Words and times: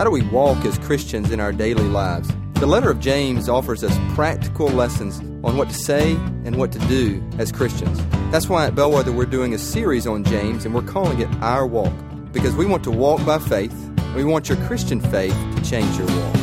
How 0.00 0.04
do 0.04 0.10
we 0.10 0.22
walk 0.22 0.64
as 0.64 0.78
Christians 0.78 1.30
in 1.30 1.40
our 1.40 1.52
daily 1.52 1.84
lives? 1.84 2.32
The 2.54 2.64
letter 2.64 2.90
of 2.90 3.00
James 3.00 3.50
offers 3.50 3.84
us 3.84 3.94
practical 4.14 4.66
lessons 4.68 5.20
on 5.44 5.58
what 5.58 5.68
to 5.68 5.74
say 5.74 6.12
and 6.46 6.56
what 6.56 6.72
to 6.72 6.78
do 6.88 7.22
as 7.36 7.52
Christians. 7.52 8.00
That's 8.32 8.48
why 8.48 8.64
at 8.64 8.74
Bellwether 8.74 9.12
we're 9.12 9.26
doing 9.26 9.52
a 9.52 9.58
series 9.58 10.06
on 10.06 10.24
James 10.24 10.64
and 10.64 10.74
we're 10.74 10.80
calling 10.80 11.20
it 11.20 11.28
Our 11.42 11.66
Walk 11.66 11.92
because 12.32 12.56
we 12.56 12.64
want 12.64 12.82
to 12.84 12.90
walk 12.90 13.26
by 13.26 13.38
faith. 13.40 13.74
And 13.98 14.14
we 14.14 14.24
want 14.24 14.48
your 14.48 14.56
Christian 14.66 15.02
faith 15.02 15.36
to 15.56 15.62
change 15.62 15.94
your 15.98 16.06
walk. 16.06 16.39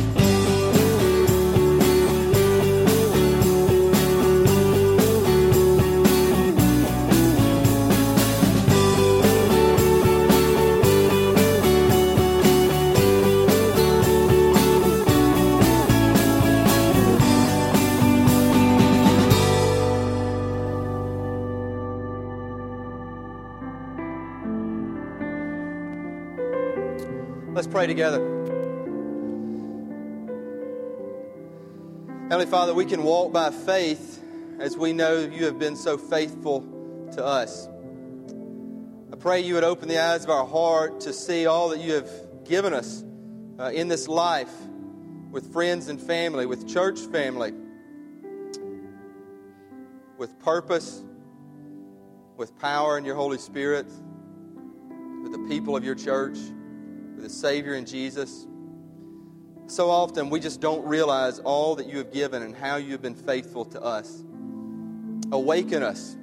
Pray 27.78 27.86
together. 27.86 28.18
Heavenly 32.22 32.50
Father, 32.50 32.74
we 32.74 32.84
can 32.84 33.04
walk 33.04 33.32
by 33.32 33.52
faith 33.52 34.20
as 34.58 34.76
we 34.76 34.92
know 34.92 35.20
you 35.20 35.44
have 35.44 35.60
been 35.60 35.76
so 35.76 35.96
faithful 35.96 36.62
to 37.12 37.24
us. 37.24 37.68
I 39.12 39.16
pray 39.16 39.42
you 39.42 39.54
would 39.54 39.62
open 39.62 39.86
the 39.86 40.00
eyes 40.00 40.24
of 40.24 40.30
our 40.30 40.44
heart 40.44 41.02
to 41.02 41.12
see 41.12 41.46
all 41.46 41.68
that 41.68 41.78
you 41.78 41.92
have 41.92 42.10
given 42.44 42.72
us 42.72 43.04
uh, 43.60 43.66
in 43.66 43.86
this 43.86 44.08
life 44.08 44.52
with 45.30 45.52
friends 45.52 45.86
and 45.86 46.02
family, 46.02 46.46
with 46.46 46.68
church 46.68 46.98
family, 46.98 47.52
with 50.18 50.36
purpose, 50.40 51.00
with 52.36 52.58
power 52.58 52.98
in 52.98 53.04
your 53.04 53.14
Holy 53.14 53.38
Spirit, 53.38 53.86
with 55.22 55.30
the 55.30 55.46
people 55.48 55.76
of 55.76 55.84
your 55.84 55.94
church 55.94 56.38
with 57.18 57.28
the 57.28 57.36
Savior 57.36 57.74
in 57.74 57.84
Jesus. 57.84 58.46
So 59.66 59.90
often 59.90 60.30
we 60.30 60.38
just 60.38 60.60
don't 60.60 60.86
realize 60.86 61.40
all 61.40 61.74
that 61.74 61.88
you 61.88 61.98
have 61.98 62.12
given 62.12 62.44
and 62.44 62.54
how 62.54 62.76
you 62.76 62.92
have 62.92 63.02
been 63.02 63.16
faithful 63.16 63.64
to 63.66 63.82
us. 63.82 64.22
Awaken 65.32 65.82
us. 65.82 66.16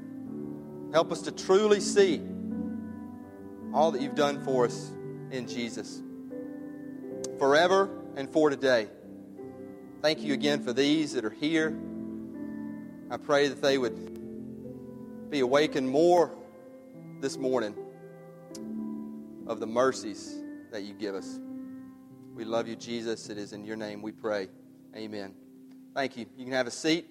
Help 0.94 1.12
us 1.12 1.22
to 1.24 1.34
truly 1.34 1.82
see 1.82 2.22
all 3.74 3.92
that 3.92 4.02
you've 4.02 4.16
done 4.16 4.42
for 4.46 4.66
us 4.66 4.94
in 5.32 5.50
Jesus. 5.50 6.02
Forever 7.40 7.90
and 8.16 8.30
for 8.30 8.50
today. 8.50 8.88
Thank 10.02 10.22
you 10.22 10.34
again 10.34 10.64
for 10.64 10.72
these 10.72 11.12
that 11.12 11.26
are 11.26 11.30
here. 11.30 11.78
I 13.12 13.18
pray 13.18 13.50
that 13.50 13.62
they 13.62 13.78
would 13.78 15.30
be 15.30 15.42
awakened 15.42 15.90
more 15.90 16.32
this 17.20 17.36
morning 17.38 17.76
of 19.46 19.60
the 19.60 19.68
mercies 19.68 20.42
that 20.76 20.84
you 20.84 20.94
give 20.94 21.16
us. 21.16 21.40
We 22.36 22.44
love 22.44 22.68
you, 22.68 22.76
Jesus. 22.76 23.30
It 23.30 23.38
is 23.38 23.54
in 23.54 23.64
your 23.64 23.78
name 23.78 24.02
we 24.02 24.12
pray. 24.12 24.50
Amen. 24.94 25.34
Thank 25.94 26.18
you. 26.18 26.26
You 26.36 26.44
can 26.44 26.52
have 26.52 26.68
a 26.68 26.72
seat. 26.72 27.06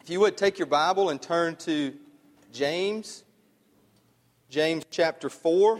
If 0.00 0.08
you 0.08 0.18
would 0.20 0.38
take 0.38 0.58
your 0.58 0.64
Bible 0.64 1.10
and 1.10 1.20
turn 1.20 1.56
to 1.56 1.92
James, 2.50 3.22
James 4.48 4.84
chapter 4.90 5.28
4. 5.28 5.78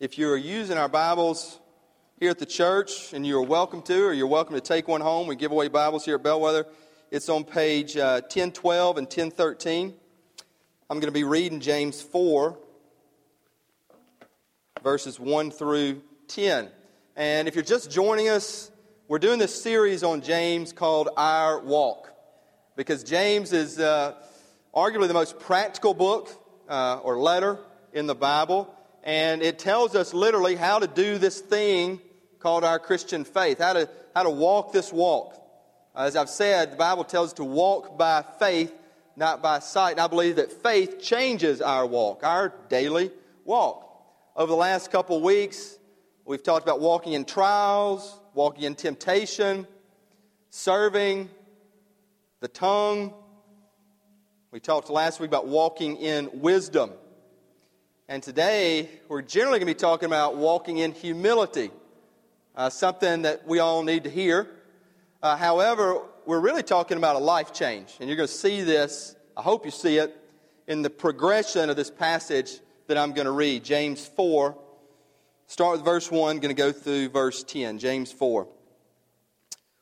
If 0.00 0.18
you're 0.18 0.36
using 0.36 0.76
our 0.76 0.88
Bibles 0.88 1.60
here 2.18 2.30
at 2.30 2.40
the 2.40 2.44
church, 2.44 3.12
and 3.12 3.24
you're 3.24 3.42
welcome 3.42 3.80
to, 3.82 4.06
or 4.06 4.12
you're 4.12 4.26
welcome 4.26 4.56
to 4.56 4.60
take 4.60 4.88
one 4.88 5.00
home, 5.00 5.28
we 5.28 5.36
give 5.36 5.52
away 5.52 5.68
Bibles 5.68 6.04
here 6.04 6.16
at 6.16 6.24
Bellwether. 6.24 6.66
It's 7.12 7.28
on 7.28 7.44
page 7.44 7.96
uh, 7.96 8.22
1012 8.22 8.98
and 8.98 9.06
1013. 9.06 9.94
I'm 10.90 10.98
going 10.98 11.06
to 11.06 11.12
be 11.12 11.22
reading 11.22 11.60
James 11.60 12.02
4, 12.02 12.58
verses 14.84 15.18
1 15.18 15.50
through 15.50 16.02
10. 16.28 16.68
And 17.16 17.48
if 17.48 17.54
you're 17.54 17.64
just 17.64 17.90
joining 17.90 18.28
us, 18.28 18.70
we're 19.08 19.18
doing 19.18 19.38
this 19.38 19.60
series 19.60 20.02
on 20.02 20.20
James 20.20 20.74
called 20.74 21.08
Our 21.16 21.58
Walk. 21.60 22.12
Because 22.76 23.02
James 23.02 23.54
is 23.54 23.80
uh, 23.80 24.14
arguably 24.74 25.08
the 25.08 25.14
most 25.14 25.40
practical 25.40 25.94
book 25.94 26.28
uh, 26.68 26.98
or 26.98 27.18
letter 27.18 27.60
in 27.94 28.06
the 28.06 28.14
Bible. 28.14 28.74
And 29.02 29.42
it 29.42 29.58
tells 29.58 29.94
us 29.94 30.12
literally 30.12 30.54
how 30.54 30.80
to 30.80 30.86
do 30.86 31.16
this 31.16 31.40
thing 31.40 31.98
called 32.38 32.62
our 32.62 32.78
Christian 32.78 33.24
faith, 33.24 33.60
how 33.60 33.72
to, 33.72 33.88
how 34.14 34.24
to 34.24 34.30
walk 34.30 34.74
this 34.74 34.92
walk. 34.92 35.34
As 35.96 36.14
I've 36.14 36.28
said, 36.28 36.72
the 36.72 36.76
Bible 36.76 37.04
tells 37.04 37.28
us 37.28 37.34
to 37.34 37.44
walk 37.44 37.96
by 37.96 38.22
faith, 38.38 38.74
not 39.16 39.42
by 39.42 39.60
sight. 39.60 39.92
And 39.92 40.00
I 40.00 40.08
believe 40.08 40.36
that 40.36 40.52
faith 40.52 41.00
changes 41.00 41.62
our 41.62 41.86
walk, 41.86 42.22
our 42.22 42.52
daily 42.68 43.10
walk. 43.46 43.83
Over 44.36 44.50
the 44.50 44.56
last 44.56 44.90
couple 44.90 45.20
weeks, 45.20 45.78
we've 46.24 46.42
talked 46.42 46.64
about 46.64 46.80
walking 46.80 47.12
in 47.12 47.24
trials, 47.24 48.18
walking 48.34 48.64
in 48.64 48.74
temptation, 48.74 49.64
serving, 50.50 51.30
the 52.40 52.48
tongue. 52.48 53.14
We 54.50 54.58
talked 54.58 54.90
last 54.90 55.20
week 55.20 55.28
about 55.28 55.46
walking 55.46 55.98
in 55.98 56.30
wisdom. 56.40 56.90
And 58.08 58.24
today, 58.24 58.90
we're 59.06 59.22
generally 59.22 59.60
going 59.60 59.68
to 59.68 59.74
be 59.76 59.78
talking 59.78 60.06
about 60.06 60.36
walking 60.36 60.78
in 60.78 60.90
humility, 60.90 61.70
uh, 62.56 62.70
something 62.70 63.22
that 63.22 63.46
we 63.46 63.60
all 63.60 63.84
need 63.84 64.02
to 64.02 64.10
hear. 64.10 64.48
Uh, 65.22 65.36
however, 65.36 66.00
we're 66.26 66.40
really 66.40 66.64
talking 66.64 66.96
about 66.96 67.14
a 67.14 67.20
life 67.20 67.52
change. 67.52 67.94
And 68.00 68.08
you're 68.08 68.16
going 68.16 68.26
to 68.26 68.34
see 68.34 68.62
this, 68.62 69.14
I 69.36 69.42
hope 69.42 69.64
you 69.64 69.70
see 69.70 69.98
it, 69.98 70.12
in 70.66 70.82
the 70.82 70.90
progression 70.90 71.70
of 71.70 71.76
this 71.76 71.88
passage 71.88 72.58
that 72.86 72.98
I'm 72.98 73.12
going 73.12 73.26
to 73.26 73.32
read. 73.32 73.64
James 73.64 74.06
4. 74.06 74.56
Start 75.46 75.76
with 75.76 75.84
verse 75.84 76.10
1, 76.10 76.38
going 76.38 76.54
to 76.54 76.60
go 76.60 76.72
through 76.72 77.10
verse 77.10 77.44
10. 77.44 77.78
James 77.78 78.10
4. 78.12 78.48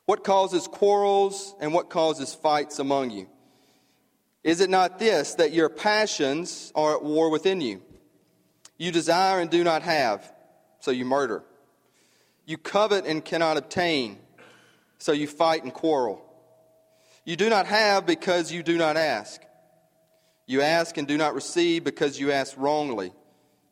What 0.06 0.24
causes 0.24 0.66
quarrels 0.66 1.54
and 1.60 1.72
what 1.72 1.88
causes 1.88 2.34
fights 2.34 2.78
among 2.78 3.10
you? 3.10 3.28
Is 4.42 4.60
it 4.60 4.70
not 4.70 4.98
this, 4.98 5.36
that 5.36 5.52
your 5.52 5.68
passions 5.68 6.72
are 6.74 6.96
at 6.96 7.04
war 7.04 7.30
within 7.30 7.60
you? 7.60 7.80
You 8.76 8.90
desire 8.90 9.40
and 9.40 9.48
do 9.48 9.62
not 9.62 9.82
have, 9.82 10.32
so 10.80 10.90
you 10.90 11.04
murder. 11.04 11.44
You 12.44 12.58
covet 12.58 13.06
and 13.06 13.24
cannot 13.24 13.56
obtain, 13.56 14.18
so 14.98 15.12
you 15.12 15.28
fight 15.28 15.62
and 15.62 15.72
quarrel. 15.72 16.20
You 17.24 17.36
do 17.36 17.48
not 17.48 17.66
have 17.66 18.04
because 18.04 18.50
you 18.50 18.64
do 18.64 18.76
not 18.76 18.96
ask. 18.96 19.40
You 20.46 20.62
ask 20.62 20.96
and 20.98 21.06
do 21.06 21.16
not 21.16 21.34
receive 21.34 21.84
because 21.84 22.18
you 22.18 22.32
ask 22.32 22.54
wrongly, 22.56 23.12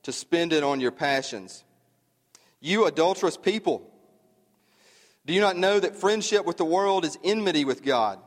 to 0.04 0.12
spend 0.12 0.52
it 0.52 0.62
on 0.62 0.80
your 0.80 0.92
passions. 0.92 1.64
You 2.60 2.86
adulterous 2.86 3.36
people, 3.36 3.90
do 5.26 5.32
you 5.32 5.40
not 5.40 5.56
know 5.56 5.78
that 5.78 5.96
friendship 5.96 6.44
with 6.46 6.56
the 6.56 6.64
world 6.64 7.04
is 7.04 7.18
enmity 7.22 7.64
with 7.64 7.82
God? 7.82 8.18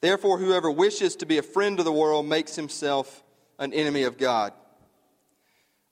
Therefore, 0.00 0.38
whoever 0.38 0.70
wishes 0.70 1.16
to 1.16 1.26
be 1.26 1.38
a 1.38 1.42
friend 1.42 1.78
of 1.78 1.84
the 1.84 1.92
world 1.92 2.26
makes 2.26 2.54
himself 2.54 3.24
an 3.58 3.72
enemy 3.72 4.04
of 4.04 4.18
God. 4.18 4.52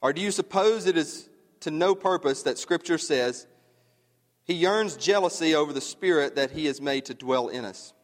Or 0.00 0.12
do 0.12 0.20
you 0.20 0.30
suppose 0.30 0.86
it 0.86 0.96
is 0.96 1.28
to 1.60 1.70
no 1.70 1.94
purpose 1.94 2.42
that 2.42 2.58
Scripture 2.58 2.98
says, 2.98 3.46
He 4.44 4.54
yearns 4.54 4.96
jealousy 4.96 5.54
over 5.54 5.72
the 5.72 5.80
Spirit 5.80 6.36
that 6.36 6.50
He 6.50 6.66
has 6.66 6.80
made 6.80 7.06
to 7.06 7.14
dwell 7.14 7.48
in 7.48 7.64
us? 7.64 7.94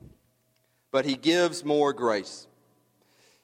But 0.91 1.04
He 1.04 1.16
gives 1.16 1.64
more 1.64 1.92
grace. 1.92 2.48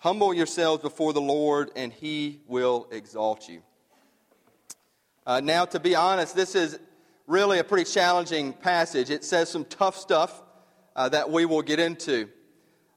Humble 0.00 0.32
yourselves 0.32 0.80
before 0.80 1.12
the 1.12 1.20
Lord, 1.20 1.72
and 1.74 1.92
he 1.92 2.40
will 2.46 2.86
exalt 2.92 3.48
you. 3.48 3.62
Uh, 5.26 5.40
now, 5.40 5.64
to 5.64 5.80
be 5.80 5.96
honest, 5.96 6.36
this 6.36 6.54
is 6.54 6.78
really 7.26 7.58
a 7.58 7.64
pretty 7.64 7.84
challenging 7.84 8.52
passage. 8.52 9.10
It 9.10 9.24
says 9.24 9.48
some 9.50 9.64
tough 9.64 9.96
stuff 9.96 10.40
uh, 10.94 11.08
that 11.08 11.30
we 11.30 11.46
will 11.46 11.62
get 11.62 11.80
into. 11.80 12.28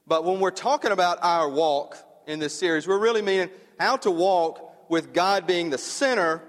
But 0.06 0.24
when 0.24 0.38
we're 0.38 0.52
talking 0.52 0.92
about 0.92 1.18
our 1.22 1.48
walk 1.48 1.96
in 2.28 2.38
this 2.38 2.54
series, 2.54 2.86
we're 2.86 3.00
really 3.00 3.20
meaning 3.20 3.50
how 3.80 3.96
to 3.98 4.10
walk 4.10 4.88
with 4.88 5.12
God 5.12 5.44
being 5.44 5.70
the 5.70 5.78
center 5.78 6.40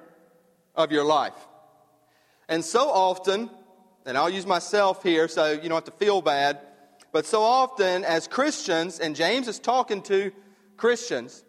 of 0.75 0.91
your 0.91 1.03
life. 1.03 1.33
And 2.47 2.63
so 2.63 2.89
often, 2.89 3.49
and 4.05 4.17
I'll 4.19 4.29
use 4.29 4.45
myself 4.45 5.01
here 5.01 5.27
so 5.27 5.51
you 5.51 5.67
don't 5.67 5.71
have 5.71 5.85
to 5.85 5.91
feel 6.05 6.21
bad, 6.21 6.59
but 7.11 7.25
so 7.25 7.41
often 7.41 8.03
as 8.05 8.27
Christians, 8.27 8.99
and 8.99 9.15
James 9.15 9.47
is 9.47 9.59
talking 9.59 10.01
to 10.03 10.31
Christians, 10.83 11.45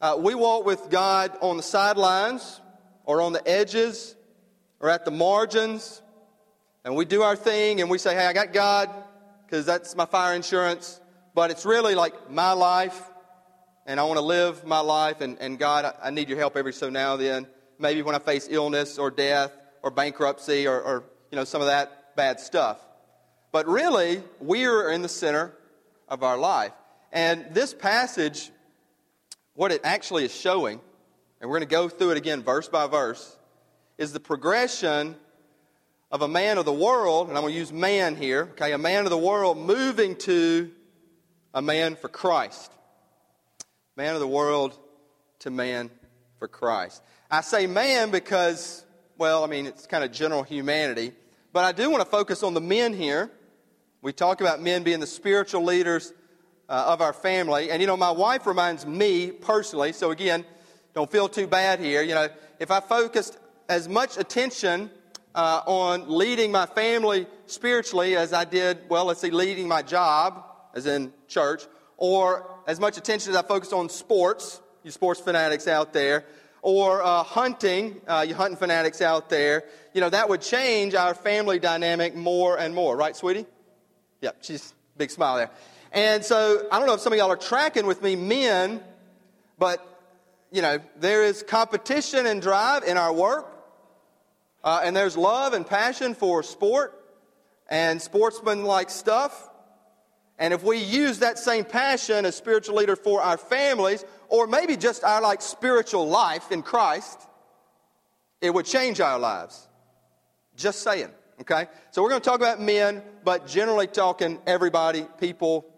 uh, 0.00 0.16
we 0.18 0.34
walk 0.34 0.66
with 0.66 0.90
God 0.90 1.30
on 1.40 1.56
the 1.56 1.62
sidelines 1.62 2.60
or 3.04 3.22
on 3.22 3.32
the 3.32 3.48
edges 3.48 4.16
or 4.80 4.88
at 4.88 5.04
the 5.04 5.12
margins, 5.12 6.02
and 6.84 6.96
we 6.96 7.04
do 7.04 7.22
our 7.22 7.36
thing 7.36 7.80
and 7.80 7.88
we 7.88 7.98
say, 7.98 8.16
hey, 8.16 8.26
I 8.26 8.32
got 8.32 8.52
God 8.52 8.90
because 9.46 9.64
that's 9.64 9.94
my 9.94 10.06
fire 10.06 10.34
insurance, 10.34 11.00
but 11.36 11.52
it's 11.52 11.64
really 11.64 11.94
like 11.94 12.32
my 12.32 12.50
life, 12.50 13.00
and 13.86 14.00
I 14.00 14.02
want 14.02 14.16
to 14.18 14.24
live 14.24 14.66
my 14.66 14.80
life, 14.80 15.20
and, 15.20 15.38
and 15.38 15.56
God, 15.56 15.84
I, 15.84 16.08
I 16.08 16.10
need 16.10 16.28
your 16.28 16.38
help 16.38 16.56
every 16.56 16.72
so 16.72 16.90
now 16.90 17.12
and 17.12 17.22
then. 17.22 17.46
Maybe 17.78 18.02
when 18.02 18.16
I 18.16 18.18
face 18.18 18.48
illness 18.50 18.98
or 18.98 19.12
death 19.12 19.52
or 19.84 19.92
bankruptcy 19.92 20.66
or, 20.66 20.82
or 20.82 21.04
you 21.30 21.36
know, 21.36 21.44
some 21.44 21.60
of 21.60 21.68
that 21.68 22.16
bad 22.16 22.40
stuff. 22.40 22.80
But 23.52 23.68
really, 23.68 24.20
we 24.40 24.64
are 24.64 24.90
in 24.90 25.02
the 25.02 25.08
center 25.08 25.54
of 26.08 26.24
our 26.24 26.36
life. 26.36 26.72
And 27.12 27.46
this 27.50 27.74
passage, 27.74 28.50
what 29.54 29.70
it 29.70 29.82
actually 29.84 30.24
is 30.24 30.34
showing, 30.34 30.80
and 31.40 31.50
we're 31.50 31.58
going 31.58 31.68
to 31.68 31.74
go 31.74 31.88
through 31.88 32.12
it 32.12 32.16
again 32.16 32.42
verse 32.42 32.68
by 32.68 32.86
verse, 32.86 33.36
is 33.98 34.12
the 34.12 34.20
progression 34.20 35.14
of 36.10 36.22
a 36.22 36.28
man 36.28 36.56
of 36.56 36.64
the 36.64 36.72
world, 36.72 37.28
and 37.28 37.36
I'm 37.36 37.42
going 37.42 37.52
to 37.52 37.58
use 37.58 37.72
man 37.72 38.16
here, 38.16 38.48
okay, 38.52 38.72
a 38.72 38.78
man 38.78 39.04
of 39.04 39.10
the 39.10 39.18
world 39.18 39.58
moving 39.58 40.16
to 40.16 40.70
a 41.52 41.60
man 41.60 41.96
for 41.96 42.08
Christ. 42.08 42.72
Man 43.96 44.14
of 44.14 44.20
the 44.20 44.28
world 44.28 44.78
to 45.40 45.50
man 45.50 45.90
for 46.38 46.48
Christ. 46.48 47.02
I 47.30 47.42
say 47.42 47.66
man 47.66 48.10
because, 48.10 48.84
well, 49.18 49.44
I 49.44 49.48
mean, 49.48 49.66
it's 49.66 49.86
kind 49.86 50.02
of 50.02 50.12
general 50.12 50.42
humanity, 50.42 51.12
but 51.52 51.64
I 51.64 51.72
do 51.72 51.90
want 51.90 52.02
to 52.02 52.08
focus 52.08 52.42
on 52.42 52.54
the 52.54 52.60
men 52.60 52.94
here. 52.94 53.30
We 54.00 54.12
talk 54.14 54.40
about 54.40 54.62
men 54.62 54.82
being 54.82 55.00
the 55.00 55.06
spiritual 55.06 55.62
leaders 55.62 56.12
uh, 56.72 56.86
of 56.86 57.02
our 57.02 57.12
family, 57.12 57.70
and 57.70 57.82
you 57.82 57.86
know, 57.86 57.98
my 57.98 58.10
wife 58.10 58.46
reminds 58.46 58.86
me 58.86 59.30
personally, 59.30 59.92
so 59.92 60.10
again, 60.10 60.42
don't 60.94 61.10
feel 61.10 61.28
too 61.28 61.46
bad 61.46 61.80
here. 61.80 62.00
You 62.00 62.14
know, 62.14 62.28
if 62.58 62.70
I 62.70 62.80
focused 62.80 63.36
as 63.68 63.90
much 63.90 64.16
attention 64.16 64.90
uh, 65.34 65.60
on 65.66 66.08
leading 66.08 66.50
my 66.50 66.64
family 66.64 67.26
spiritually 67.44 68.16
as 68.16 68.32
I 68.32 68.44
did, 68.44 68.78
well, 68.88 69.04
let's 69.04 69.20
see, 69.20 69.30
leading 69.30 69.68
my 69.68 69.82
job, 69.82 70.46
as 70.74 70.86
in 70.86 71.12
church, 71.28 71.64
or 71.98 72.48
as 72.66 72.80
much 72.80 72.96
attention 72.96 73.32
as 73.32 73.36
I 73.36 73.42
focused 73.42 73.74
on 73.74 73.90
sports, 73.90 74.62
you 74.82 74.90
sports 74.90 75.20
fanatics 75.20 75.68
out 75.68 75.92
there, 75.92 76.24
or 76.62 77.02
uh, 77.02 77.22
hunting, 77.22 78.00
uh, 78.08 78.24
you 78.26 78.34
hunting 78.34 78.56
fanatics 78.56 79.02
out 79.02 79.28
there, 79.28 79.64
you 79.92 80.00
know, 80.00 80.08
that 80.08 80.26
would 80.26 80.40
change 80.40 80.94
our 80.94 81.14
family 81.14 81.58
dynamic 81.58 82.14
more 82.14 82.58
and 82.58 82.74
more, 82.74 82.96
right, 82.96 83.14
sweetie? 83.14 83.44
Yep, 84.22 84.36
she's 84.40 84.72
big 84.96 85.10
smile 85.10 85.36
there. 85.36 85.50
And 85.92 86.24
so 86.24 86.66
I 86.72 86.78
don't 86.78 86.88
know 86.88 86.94
if 86.94 87.00
some 87.00 87.12
of 87.12 87.18
y'all 87.18 87.30
are 87.30 87.36
tracking 87.36 87.86
with 87.86 88.02
me, 88.02 88.16
men, 88.16 88.82
but 89.58 89.86
you 90.50 90.62
know, 90.62 90.78
there 90.96 91.24
is 91.24 91.42
competition 91.42 92.26
and 92.26 92.40
drive 92.40 92.82
in 92.84 92.96
our 92.96 93.12
work. 93.12 93.48
Uh, 94.64 94.80
and 94.84 94.96
there's 94.96 95.16
love 95.16 95.54
and 95.54 95.66
passion 95.66 96.14
for 96.14 96.42
sport 96.42 96.98
and 97.68 98.00
sportsman-like 98.00 98.90
stuff. 98.90 99.50
And 100.38 100.54
if 100.54 100.62
we 100.62 100.78
use 100.78 101.18
that 101.18 101.38
same 101.38 101.64
passion 101.64 102.24
as 102.24 102.36
spiritual 102.36 102.76
leader 102.76 102.96
for 102.96 103.20
our 103.20 103.36
families, 103.36 104.04
or 104.28 104.46
maybe 104.46 104.76
just 104.76 105.04
our 105.04 105.20
like 105.20 105.42
spiritual 105.42 106.08
life 106.08 106.50
in 106.50 106.62
Christ, 106.62 107.20
it 108.40 108.52
would 108.52 108.66
change 108.66 109.00
our 109.00 109.18
lives. 109.18 109.68
Just 110.56 110.82
saying. 110.82 111.10
Okay? 111.40 111.66
So 111.90 112.02
we're 112.02 112.10
going 112.10 112.20
to 112.20 112.28
talk 112.28 112.40
about 112.40 112.60
men, 112.60 113.02
but 113.24 113.46
generally 113.46 113.86
talking 113.86 114.38
everybody, 114.46 115.06
people, 115.18 115.71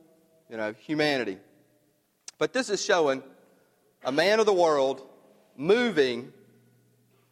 you 0.50 0.56
know, 0.56 0.74
humanity. 0.80 1.38
But 2.38 2.52
this 2.52 2.70
is 2.70 2.84
showing 2.84 3.22
a 4.04 4.12
man 4.12 4.40
of 4.40 4.46
the 4.46 4.52
world 4.52 5.06
moving 5.56 6.32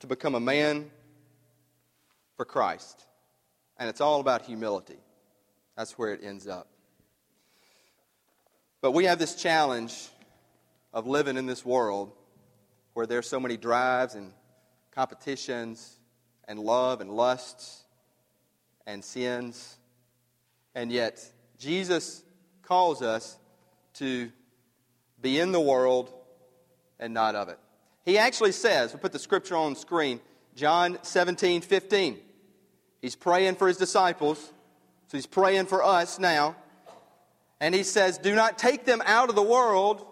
to 0.01 0.07
become 0.07 0.35
a 0.35 0.41
man 0.41 0.91
for 2.37 2.45
Christ. 2.45 3.07
And 3.79 3.89
it's 3.89 4.01
all 4.01 4.21
about 4.21 4.43
humility. 4.43 4.99
That's 5.77 5.99
where 5.99 6.13
it 6.13 6.21
ends 6.23 6.47
up. 6.47 6.69
But 8.81 8.93
we 8.93 9.05
have 9.05 9.19
this 9.19 9.35
challenge 9.35 10.09
of 10.93 11.07
living 11.07 11.37
in 11.37 11.47
this 11.47 11.65
world 11.65 12.13
where 12.95 13.07
there's 13.07 13.29
so 13.29 13.41
many 13.41 13.57
drives 13.57 14.15
and 14.15 14.33
competitions 14.91 15.97
and 16.47 16.59
love 16.59 17.01
and 17.01 17.11
lusts 17.11 17.85
and 18.87 19.05
sins. 19.05 19.77
And 20.75 20.91
yet, 20.91 21.25
Jesus 21.59 22.23
calls 22.73 23.03
us 23.03 23.37
to 23.93 24.33
be 25.21 25.39
in 25.39 25.53
the 25.53 25.61
world 25.61 26.11
and 26.99 27.13
not 27.13 27.35
of 27.35 27.51
it. 27.51 27.59
He 28.07 28.17
actually 28.17 28.53
says, 28.53 28.95
we'll 28.95 29.01
put 29.01 29.13
the 29.13 29.19
scripture 29.19 29.57
on 29.57 29.77
screen, 29.77 30.23
John 30.55 30.97
17, 31.03 31.61
15. 31.61 32.19
He's 33.03 33.15
praying 33.15 33.57
for 33.57 33.69
his 33.69 33.77
disciples. 33.77 34.39
So 35.09 35.19
he's 35.19 35.27
praying 35.27 35.67
for 35.67 35.85
us 35.85 36.19
now. 36.19 36.57
And 37.61 37.75
he 37.75 37.83
says, 37.83 38.17
Do 38.17 38.35
not 38.35 38.57
take 38.57 38.87
them 38.87 39.03
out 39.05 39.29
of 39.29 39.35
the 39.35 39.43
world. 39.43 40.07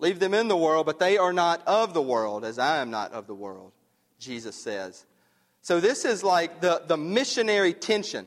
Leave 0.00 0.18
them 0.18 0.34
in 0.34 0.48
the 0.48 0.56
world, 0.56 0.84
but 0.84 0.98
they 0.98 1.16
are 1.16 1.32
not 1.32 1.66
of 1.66 1.94
the 1.94 2.02
world, 2.02 2.44
as 2.44 2.58
I 2.58 2.82
am 2.82 2.90
not 2.90 3.14
of 3.14 3.26
the 3.26 3.34
world, 3.34 3.72
Jesus 4.18 4.54
says. 4.54 5.06
So 5.62 5.80
this 5.80 6.04
is 6.04 6.22
like 6.22 6.60
the, 6.60 6.82
the 6.86 6.98
missionary 6.98 7.72
tension. 7.72 8.26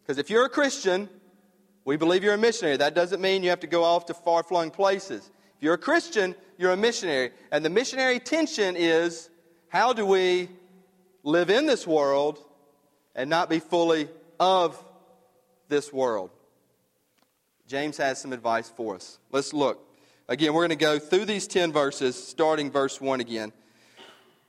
Because 0.00 0.18
if 0.18 0.30
you're 0.30 0.44
a 0.44 0.48
Christian, 0.48 1.08
we 1.86 1.96
believe 1.96 2.24
you're 2.24 2.34
a 2.34 2.38
missionary. 2.38 2.76
That 2.76 2.94
doesn't 2.94 3.22
mean 3.22 3.44
you 3.44 3.50
have 3.50 3.60
to 3.60 3.68
go 3.68 3.84
off 3.84 4.06
to 4.06 4.14
far 4.14 4.42
flung 4.42 4.70
places. 4.70 5.30
If 5.56 5.62
you're 5.62 5.74
a 5.74 5.78
Christian, 5.78 6.34
you're 6.58 6.72
a 6.72 6.76
missionary. 6.76 7.30
And 7.52 7.64
the 7.64 7.70
missionary 7.70 8.18
tension 8.18 8.74
is 8.76 9.30
how 9.68 9.92
do 9.92 10.04
we 10.04 10.50
live 11.22 11.48
in 11.48 11.66
this 11.66 11.86
world 11.86 12.40
and 13.14 13.30
not 13.30 13.48
be 13.48 13.60
fully 13.60 14.08
of 14.40 14.84
this 15.68 15.92
world. 15.92 16.30
James 17.68 17.96
has 17.98 18.20
some 18.20 18.32
advice 18.32 18.68
for 18.68 18.96
us. 18.96 19.18
Let's 19.30 19.52
look. 19.52 19.80
Again, 20.28 20.54
we're 20.54 20.62
going 20.62 20.70
to 20.70 20.84
go 20.84 20.98
through 20.98 21.26
these 21.26 21.46
10 21.46 21.72
verses, 21.72 22.16
starting 22.16 22.68
verse 22.68 23.00
1 23.00 23.20
again. 23.20 23.52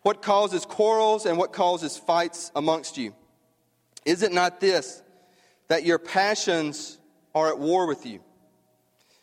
What 0.02 0.24
causes 0.24 0.66
quarrels 0.66 1.28
and 1.28 1.38
what 1.38 1.54
causes 1.54 1.98
fights 1.98 2.52
amongst 2.56 2.98
you? 2.98 3.14
Is 4.06 4.24
it 4.24 4.32
not 4.32 4.60
this, 4.60 5.04
that 5.68 5.86
your 5.86 6.00
passions 6.00 6.98
are 7.38 7.50
at 7.50 7.60
war 7.60 7.88
with 7.88 8.06
you? 8.06 8.20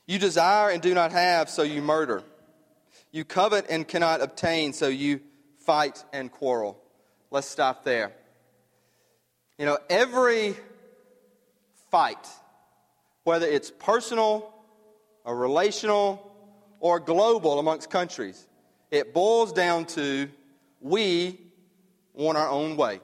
You 0.07 0.19
desire 0.19 0.71
and 0.71 0.83
do 0.83 0.95
not 0.95 1.13
have, 1.13 1.49
so 1.49 1.63
you 1.63 1.83
murder. 1.83 2.23
You 3.11 3.25
covet 3.25 3.67
and 3.71 3.87
cannot 3.87 4.21
obtain, 4.21 4.73
so 4.73 4.89
you 4.89 5.21
fight 5.61 6.05
and 6.13 6.31
quarrel. 6.31 6.81
Let's 7.31 7.49
stop 7.49 7.85
there. 7.85 8.13
You 9.59 9.67
know, 9.67 9.79
every 9.89 10.57
fight, 11.91 12.29
whether 13.23 13.47
it's 13.47 13.71
personal 13.71 14.53
or 15.25 15.37
relational 15.37 16.31
or 16.81 17.01
global 17.01 17.59
amongst 17.59 17.89
countries, 17.89 18.47
it 18.91 19.15
boils 19.15 19.53
down 19.53 19.87
to 19.87 20.29
we 20.81 21.41
want 22.13 22.37
our 22.37 22.49
own 22.49 22.77
way. 22.77 23.01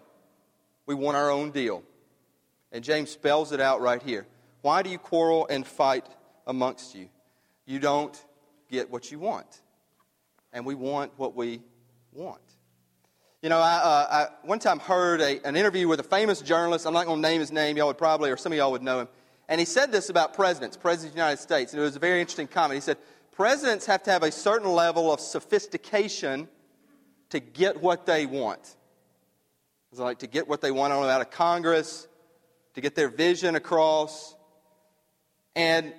We 0.86 0.94
want 0.94 1.16
our 1.16 1.30
own 1.30 1.50
deal. 1.50 1.82
And 2.72 2.84
James 2.84 3.10
spells 3.10 3.52
it 3.52 3.60
out 3.60 3.80
right 3.80 4.02
here. 4.02 4.26
Why 4.62 4.82
do 4.82 4.90
you 4.90 4.98
quarrel 4.98 5.46
and 5.48 5.66
fight 5.66 6.06
amongst 6.46 6.94
you? 6.94 7.08
You 7.66 7.78
don't 7.78 8.20
get 8.70 8.90
what 8.90 9.10
you 9.10 9.18
want. 9.18 9.62
And 10.52 10.66
we 10.66 10.74
want 10.74 11.12
what 11.16 11.34
we 11.34 11.60
want. 12.12 12.40
You 13.42 13.48
know, 13.48 13.58
I, 13.58 13.76
uh, 13.76 14.06
I 14.10 14.46
one 14.46 14.58
time 14.58 14.80
heard 14.80 15.20
a, 15.20 15.40
an 15.46 15.56
interview 15.56 15.88
with 15.88 16.00
a 16.00 16.04
famous 16.04 16.42
journalist. 16.42 16.86
I'm 16.86 16.92
not 16.92 17.06
going 17.06 17.22
to 17.22 17.28
name 17.28 17.40
his 17.40 17.52
name. 17.52 17.76
Y'all 17.76 17.86
would 17.86 17.98
probably, 17.98 18.30
or 18.30 18.36
some 18.36 18.52
of 18.52 18.58
y'all 18.58 18.72
would 18.72 18.82
know 18.82 19.00
him. 19.00 19.08
And 19.48 19.58
he 19.58 19.64
said 19.64 19.90
this 19.90 20.10
about 20.10 20.34
presidents, 20.34 20.76
presidents 20.76 21.12
of 21.12 21.14
the 21.14 21.20
United 21.20 21.40
States. 21.40 21.72
And 21.72 21.80
it 21.80 21.84
was 21.84 21.96
a 21.96 22.00
very 22.00 22.20
interesting 22.20 22.46
comment. 22.46 22.74
He 22.74 22.82
said, 22.82 22.98
Presidents 23.32 23.86
have 23.86 24.02
to 24.02 24.10
have 24.10 24.22
a 24.22 24.30
certain 24.30 24.70
level 24.70 25.10
of 25.10 25.18
sophistication 25.18 26.46
to 27.30 27.40
get 27.40 27.80
what 27.80 28.04
they 28.04 28.26
want. 28.26 28.76
It's 29.90 30.00
like 30.00 30.18
to 30.18 30.26
get 30.26 30.46
what 30.46 30.60
they 30.60 30.70
want 30.70 30.92
out 30.92 31.20
of 31.20 31.30
Congress, 31.30 32.06
to 32.74 32.80
get 32.80 32.94
their 32.94 33.08
vision 33.08 33.54
across. 33.54 34.36
And, 35.60 35.92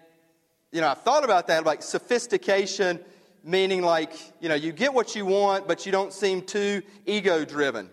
you 0.72 0.82
know, 0.82 0.88
I've 0.88 1.02
thought 1.02 1.24
about 1.24 1.48
that, 1.48 1.66
like 1.66 1.84
sophistication 1.84 3.00
meaning 3.44 3.82
like, 3.82 4.14
you 4.40 4.50
know, 4.50 4.56
you 4.56 4.72
get 4.72 4.94
what 4.94 5.16
you 5.16 5.26
want, 5.26 5.68
but 5.68 5.86
you 5.86 5.92
don't 5.92 6.14
seem 6.14 6.42
too 6.42 6.82
ego 7.06 7.44
driven. 7.46 7.90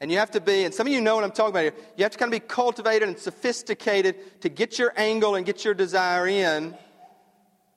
And 0.00 0.12
you 0.12 0.18
have 0.18 0.30
to 0.32 0.40
be, 0.40 0.64
and 0.64 0.72
some 0.72 0.86
of 0.86 0.92
you 0.92 1.00
know 1.00 1.16
what 1.16 1.24
I'm 1.24 1.32
talking 1.32 1.50
about 1.50 1.62
here, 1.62 1.74
you 1.96 2.04
have 2.04 2.12
to 2.12 2.18
kind 2.18 2.32
of 2.32 2.40
be 2.40 2.46
cultivated 2.46 3.08
and 3.08 3.18
sophisticated 3.18 4.40
to 4.42 4.48
get 4.48 4.78
your 4.78 4.92
angle 4.96 5.34
and 5.34 5.44
get 5.44 5.64
your 5.64 5.74
desire 5.74 6.26
in, 6.28 6.76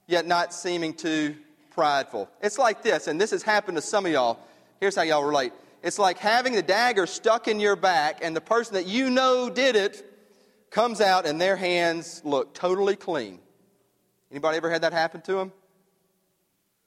yet 0.08 0.28
not 0.28 0.54
seeming 0.54 0.94
too 0.94 1.36
prideful. 1.72 2.30
It's 2.42 2.60
like 2.60 2.84
this, 2.84 3.08
and 3.08 3.20
this 3.20 3.32
has 3.32 3.42
happened 3.42 3.78
to 3.78 3.82
some 3.82 4.06
of 4.06 4.12
y'all. 4.12 4.40
Here's 4.80 4.96
how 4.96 5.02
y'all 5.02 5.24
relate. 5.24 5.54
It's 5.82 5.98
like 5.98 6.20
having 6.20 6.54
the 6.54 6.62
dagger 6.62 7.08
stuck 7.08 7.48
in 7.48 7.60
your 7.60 7.76
back, 7.76 8.20
and 8.22 8.36
the 8.36 8.42
person 8.42 8.76
that 8.76 8.86
you 8.86 9.10
know 9.10 9.50
did 9.50 9.76
it 9.76 10.11
comes 10.72 11.02
out 11.02 11.28
and 11.28 11.40
their 11.40 11.56
hands 11.56 12.22
look 12.24 12.54
totally 12.54 12.96
clean. 12.96 13.40
Anybody 14.32 14.58
ever 14.58 14.72
had 14.72 14.82
that 14.82 14.94
happen 14.94 15.22
to 15.22 15.34
them? 15.34 15.52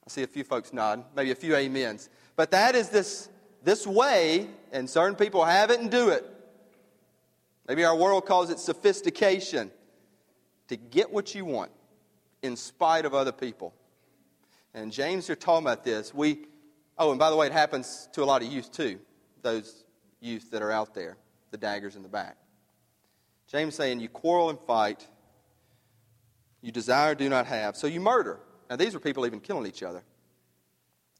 I 0.06 0.10
see 0.10 0.22
a 0.22 0.26
few 0.26 0.42
folks 0.42 0.72
nod, 0.72 1.04
maybe 1.14 1.30
a 1.30 1.34
few 1.34 1.54
amens. 1.54 2.08
But 2.34 2.50
that 2.50 2.74
is 2.74 2.88
this, 2.88 3.28
this 3.62 3.86
way, 3.86 4.48
and 4.72 4.88
certain 4.88 5.14
people 5.14 5.44
have 5.44 5.70
it 5.70 5.80
and 5.80 5.90
do 5.90 6.08
it. 6.08 6.24
Maybe 7.68 7.84
our 7.84 7.96
world 7.96 8.26
calls 8.26 8.50
it 8.50 8.58
sophistication 8.58 9.70
to 10.68 10.76
get 10.76 11.10
what 11.10 11.34
you 11.34 11.44
want 11.44 11.70
in 12.42 12.56
spite 12.56 13.04
of 13.04 13.14
other 13.14 13.32
people. 13.32 13.72
And 14.74 14.92
James, 14.92 15.28
you're 15.28 15.36
talking 15.36 15.64
about 15.64 15.84
this. 15.84 16.12
We, 16.12 16.40
oh, 16.98 17.10
and 17.10 17.18
by 17.18 17.30
the 17.30 17.36
way, 17.36 17.46
it 17.46 17.52
happens 17.52 18.08
to 18.12 18.22
a 18.22 18.26
lot 18.26 18.42
of 18.42 18.48
youth 18.48 18.72
too, 18.72 18.98
those 19.42 19.84
youth 20.20 20.50
that 20.50 20.62
are 20.62 20.70
out 20.70 20.94
there, 20.94 21.16
the 21.50 21.56
daggers 21.56 21.96
in 21.96 22.02
the 22.02 22.08
back. 22.08 22.36
James 23.54 23.76
saying, 23.76 24.00
You 24.00 24.08
quarrel 24.08 24.50
and 24.50 24.58
fight, 24.58 25.06
you 26.60 26.72
desire, 26.72 27.14
do 27.14 27.28
not 27.28 27.46
have, 27.46 27.76
so 27.76 27.86
you 27.86 28.00
murder. 28.00 28.40
Now, 28.68 28.74
these 28.74 28.94
were 28.94 28.98
people 28.98 29.26
even 29.26 29.38
killing 29.38 29.64
each 29.64 29.84
other. 29.84 30.02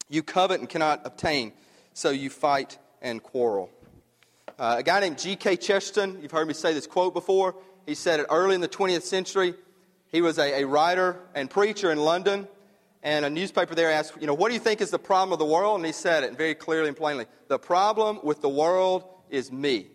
You 0.08 0.24
covet 0.24 0.58
and 0.58 0.68
cannot 0.68 1.02
obtain, 1.04 1.52
so 1.92 2.10
you 2.10 2.30
fight 2.30 2.76
and 3.00 3.22
quarrel. 3.22 3.70
Uh, 4.58 4.76
a 4.78 4.82
guy 4.82 4.98
named 4.98 5.20
G.K. 5.20 5.58
Chesterton, 5.58 6.18
you've 6.22 6.32
heard 6.32 6.48
me 6.48 6.54
say 6.54 6.74
this 6.74 6.88
quote 6.88 7.14
before. 7.14 7.54
He 7.86 7.94
said 7.94 8.18
it 8.18 8.26
early 8.28 8.56
in 8.56 8.60
the 8.60 8.68
20th 8.68 9.02
century. 9.02 9.54
He 10.10 10.20
was 10.20 10.36
a, 10.40 10.62
a 10.62 10.66
writer 10.66 11.20
and 11.36 11.48
preacher 11.48 11.92
in 11.92 11.98
London, 11.98 12.48
and 13.04 13.24
a 13.24 13.30
newspaper 13.30 13.76
there 13.76 13.92
asked, 13.92 14.14
you 14.20 14.26
know, 14.26 14.34
what 14.34 14.48
do 14.48 14.54
you 14.54 14.60
think 14.60 14.80
is 14.80 14.90
the 14.90 14.98
problem 14.98 15.32
of 15.32 15.38
the 15.38 15.44
world? 15.44 15.76
And 15.76 15.86
he 15.86 15.92
said 15.92 16.24
it 16.24 16.36
very 16.36 16.56
clearly 16.56 16.88
and 16.88 16.96
plainly. 16.96 17.26
The 17.46 17.60
problem 17.60 18.18
with 18.24 18.42
the 18.42 18.48
world 18.48 19.04
is 19.30 19.52
me. 19.52 19.86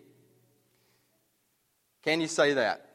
Can 2.02 2.20
you 2.20 2.28
say 2.28 2.54
that? 2.54 2.86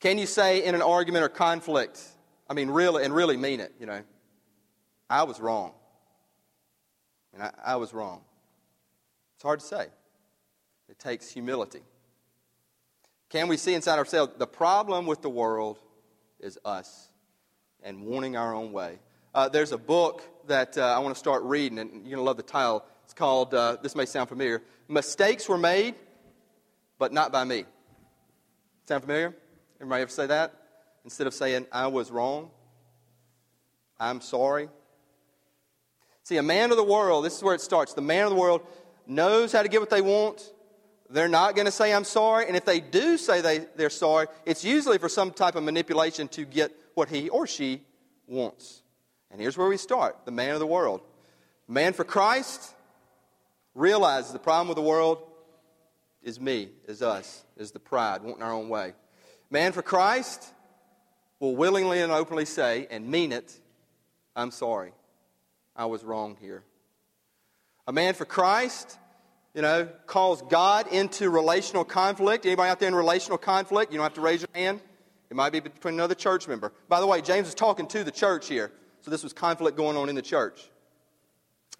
Can 0.00 0.18
you 0.18 0.26
say 0.26 0.64
in 0.64 0.74
an 0.74 0.82
argument 0.82 1.24
or 1.24 1.28
conflict, 1.28 2.02
I 2.48 2.54
mean, 2.54 2.70
really, 2.70 3.04
and 3.04 3.14
really 3.14 3.36
mean 3.36 3.60
it, 3.60 3.72
you 3.78 3.86
know, 3.86 4.02
I 5.08 5.22
was 5.24 5.38
wrong. 5.38 5.72
And 7.34 7.42
I, 7.42 7.52
I 7.64 7.76
was 7.76 7.94
wrong. 7.94 8.22
It's 9.36 9.42
hard 9.42 9.60
to 9.60 9.66
say. 9.66 9.86
It 10.88 10.98
takes 10.98 11.30
humility. 11.30 11.80
Can 13.30 13.48
we 13.48 13.56
see 13.56 13.74
inside 13.74 13.98
ourselves 13.98 14.32
the 14.38 14.46
problem 14.46 15.06
with 15.06 15.22
the 15.22 15.30
world 15.30 15.78
is 16.40 16.58
us 16.64 17.08
and 17.82 18.04
wanting 18.04 18.36
our 18.36 18.54
own 18.54 18.72
way? 18.72 18.98
Uh, 19.34 19.48
there's 19.48 19.72
a 19.72 19.78
book 19.78 20.22
that 20.48 20.76
uh, 20.76 20.82
I 20.82 20.98
want 20.98 21.14
to 21.14 21.18
start 21.18 21.42
reading, 21.44 21.78
and 21.78 21.90
you're 21.90 22.02
going 22.02 22.16
to 22.16 22.22
love 22.22 22.36
the 22.36 22.42
title. 22.42 22.84
It's 23.04 23.14
called, 23.14 23.54
uh, 23.54 23.78
this 23.82 23.94
may 23.94 24.04
sound 24.04 24.28
familiar 24.28 24.62
Mistakes 24.88 25.48
Were 25.48 25.56
Made, 25.56 25.94
but 27.02 27.12
Not 27.12 27.32
by 27.32 27.42
Me. 27.42 27.64
Sound 28.86 29.02
familiar? 29.02 29.34
Everybody 29.78 30.02
ever 30.02 30.10
say 30.12 30.28
that? 30.28 30.54
Instead 31.02 31.26
of 31.26 31.34
saying, 31.34 31.66
I 31.72 31.88
was 31.88 32.12
wrong, 32.12 32.52
I'm 33.98 34.20
sorry. 34.20 34.68
See, 36.22 36.36
a 36.36 36.44
man 36.44 36.70
of 36.70 36.76
the 36.76 36.84
world, 36.84 37.24
this 37.24 37.36
is 37.36 37.42
where 37.42 37.56
it 37.56 37.60
starts. 37.60 37.92
The 37.94 38.02
man 38.02 38.22
of 38.22 38.30
the 38.30 38.36
world 38.36 38.64
knows 39.04 39.50
how 39.50 39.64
to 39.64 39.68
get 39.68 39.80
what 39.80 39.90
they 39.90 40.00
want. 40.00 40.52
They're 41.10 41.26
not 41.26 41.56
going 41.56 41.66
to 41.66 41.72
say, 41.72 41.92
I'm 41.92 42.04
sorry. 42.04 42.46
And 42.46 42.56
if 42.56 42.64
they 42.64 42.78
do 42.78 43.18
say 43.18 43.40
they, 43.40 43.66
they're 43.74 43.90
sorry, 43.90 44.28
it's 44.46 44.64
usually 44.64 44.98
for 44.98 45.08
some 45.08 45.32
type 45.32 45.56
of 45.56 45.64
manipulation 45.64 46.28
to 46.28 46.44
get 46.44 46.70
what 46.94 47.08
he 47.08 47.28
or 47.30 47.48
she 47.48 47.82
wants. 48.28 48.80
And 49.32 49.40
here's 49.40 49.58
where 49.58 49.66
we 49.66 49.76
start 49.76 50.18
the 50.24 50.30
man 50.30 50.54
of 50.54 50.60
the 50.60 50.68
world. 50.68 51.00
Man 51.66 51.94
for 51.94 52.04
Christ 52.04 52.76
realizes 53.74 54.32
the 54.32 54.38
problem 54.38 54.68
with 54.68 54.76
the 54.76 54.82
world 54.82 55.18
is 56.22 56.40
me, 56.40 56.70
is 56.86 57.02
us, 57.02 57.44
is 57.56 57.72
the 57.72 57.78
pride, 57.78 58.22
wanting 58.22 58.42
our 58.42 58.52
own 58.52 58.68
way. 58.68 58.94
Man 59.50 59.72
for 59.72 59.82
Christ 59.82 60.44
will 61.40 61.56
willingly 61.56 62.00
and 62.00 62.12
openly 62.12 62.44
say 62.44 62.86
and 62.90 63.08
mean 63.08 63.32
it, 63.32 63.60
I'm 64.34 64.50
sorry. 64.50 64.92
I 65.74 65.86
was 65.86 66.04
wrong 66.04 66.36
here. 66.40 66.64
A 67.86 67.92
man 67.92 68.14
for 68.14 68.24
Christ, 68.24 68.98
you 69.54 69.62
know, 69.62 69.88
calls 70.06 70.42
God 70.42 70.86
into 70.88 71.28
relational 71.30 71.84
conflict. 71.84 72.46
Anybody 72.46 72.70
out 72.70 72.78
there 72.78 72.88
in 72.88 72.94
relational 72.94 73.38
conflict? 73.38 73.92
You 73.92 73.98
don't 73.98 74.04
have 74.04 74.14
to 74.14 74.20
raise 74.20 74.40
your 74.40 74.48
hand. 74.54 74.80
It 75.30 75.36
might 75.36 75.50
be 75.50 75.60
between 75.60 75.94
another 75.94 76.14
church 76.14 76.46
member. 76.46 76.72
By 76.88 77.00
the 77.00 77.06
way, 77.06 77.20
James 77.22 77.48
is 77.48 77.54
talking 77.54 77.86
to 77.88 78.04
the 78.04 78.10
church 78.10 78.48
here. 78.48 78.70
So 79.00 79.10
this 79.10 79.22
was 79.22 79.32
conflict 79.32 79.76
going 79.76 79.96
on 79.96 80.08
in 80.08 80.14
the 80.14 80.22
church. 80.22 80.60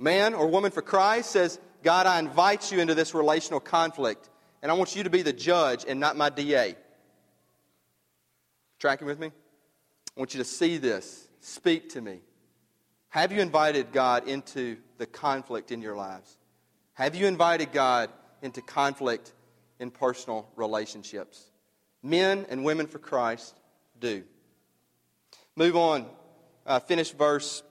Man 0.00 0.34
or 0.34 0.48
woman 0.48 0.70
for 0.70 0.82
Christ 0.82 1.30
says, 1.30 1.60
God, 1.82 2.06
I 2.06 2.18
invite 2.18 2.72
you 2.72 2.80
into 2.80 2.94
this 2.94 3.14
relational 3.14 3.60
conflict, 3.60 4.28
and 4.62 4.70
I 4.70 4.74
want 4.74 4.94
you 4.94 5.02
to 5.02 5.10
be 5.10 5.22
the 5.22 5.32
judge 5.32 5.84
and 5.86 5.98
not 5.98 6.16
my 6.16 6.30
DA. 6.30 6.76
Tracking 8.78 9.06
with 9.06 9.18
me? 9.18 9.28
I 10.16 10.20
want 10.20 10.34
you 10.34 10.38
to 10.38 10.44
see 10.44 10.78
this. 10.78 11.28
Speak 11.40 11.90
to 11.90 12.00
me. 12.00 12.20
Have 13.08 13.32
you 13.32 13.40
invited 13.40 13.92
God 13.92 14.28
into 14.28 14.76
the 14.98 15.06
conflict 15.06 15.72
in 15.72 15.82
your 15.82 15.96
lives? 15.96 16.38
Have 16.94 17.14
you 17.14 17.26
invited 17.26 17.72
God 17.72 18.10
into 18.40 18.62
conflict 18.62 19.32
in 19.78 19.90
personal 19.90 20.48
relationships? 20.56 21.50
Men 22.02 22.46
and 22.48 22.64
women 22.64 22.86
for 22.86 22.98
Christ 22.98 23.54
do. 24.00 24.22
Move 25.56 25.76
on. 25.76 26.06
Uh, 26.64 26.78
finish 26.78 27.10
verse 27.10 27.62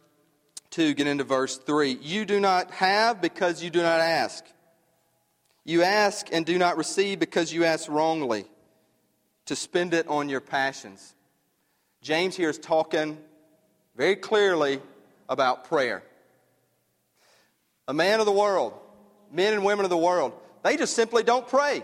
2, 0.72 0.94
get 0.94 1.08
into 1.08 1.24
verse 1.24 1.58
3. 1.58 1.98
You 2.02 2.26
do 2.26 2.40
not 2.40 2.72
have 2.72 3.22
because 3.22 3.64
you 3.64 3.70
do 3.70 3.82
not 3.82 4.00
ask. 4.00 4.46
You 5.64 5.84
ask 5.84 6.28
and 6.32 6.46
do 6.46 6.58
not 6.58 6.78
receive 6.78 7.20
because 7.20 7.54
you 7.54 7.66
ask 7.66 7.90
wrongly 7.90 8.46
to 9.46 9.56
spend 9.56 9.94
it 9.94 10.08
on 10.08 10.30
your 10.30 10.42
passions. 10.42 11.14
James 12.02 12.36
here 12.36 12.50
is 12.50 12.58
talking 12.58 13.18
very 13.96 14.16
clearly 14.16 14.82
about 15.30 15.66
prayer. 15.66 16.04
A 17.88 17.94
man 17.94 18.20
of 18.20 18.26
the 18.26 18.32
world, 18.32 18.74
men 19.32 19.54
and 19.54 19.64
women 19.64 19.86
of 19.86 19.90
the 19.90 19.98
world, 19.98 20.34
they 20.64 20.78
just 20.78 20.96
simply 20.96 21.24
don't 21.24 21.48
pray. 21.48 21.84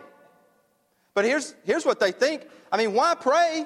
But 1.13 1.25
here's, 1.25 1.55
here's 1.63 1.85
what 1.85 1.99
they 1.99 2.11
think. 2.11 2.43
I 2.71 2.77
mean, 2.77 2.93
why 2.93 3.15
pray 3.15 3.65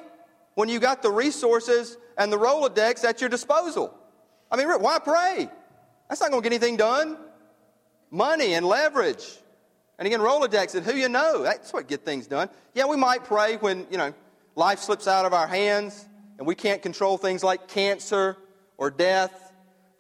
when 0.56 0.70
you 0.70 0.80
got 0.80 1.02
the 1.02 1.12
resources 1.12 1.98
and 2.18 2.32
the 2.32 2.38
Rolodex 2.38 3.04
at 3.04 3.22
your 3.22 3.30
disposal? 3.30 3.94
I 4.50 4.58
mean, 4.58 4.68
why 4.68 5.00
pray? 5.00 5.50
That's 6.10 6.22
not 6.22 6.32
going 6.32 6.44
to 6.44 6.50
get 6.50 6.56
anything 6.56 6.78
done. 6.78 7.18
Money 8.10 8.54
and 8.54 8.66
leverage. 8.66 9.26
And 10.02 10.08
again, 10.08 10.20
Rolodex 10.20 10.74
and 10.74 10.84
who 10.84 10.98
you 10.98 11.08
know. 11.08 11.44
That's 11.44 11.72
what 11.72 11.88
get 11.88 12.04
things 12.04 12.26
done. 12.26 12.50
Yeah, 12.74 12.88
we 12.88 12.98
might 12.98 13.24
pray 13.24 13.58
when, 13.58 13.86
you 13.90 14.00
know, 14.00 14.14
life 14.56 14.80
slips 14.80 15.08
out 15.08 15.26
of 15.28 15.34
our 15.34 15.46
hands 15.46 16.08
and 16.40 16.46
we 16.48 16.56
can't 16.56 16.82
control 16.82 17.18
things 17.18 17.44
like 17.44 17.68
cancer 17.68 18.36
or 18.78 18.90
death 18.90 19.52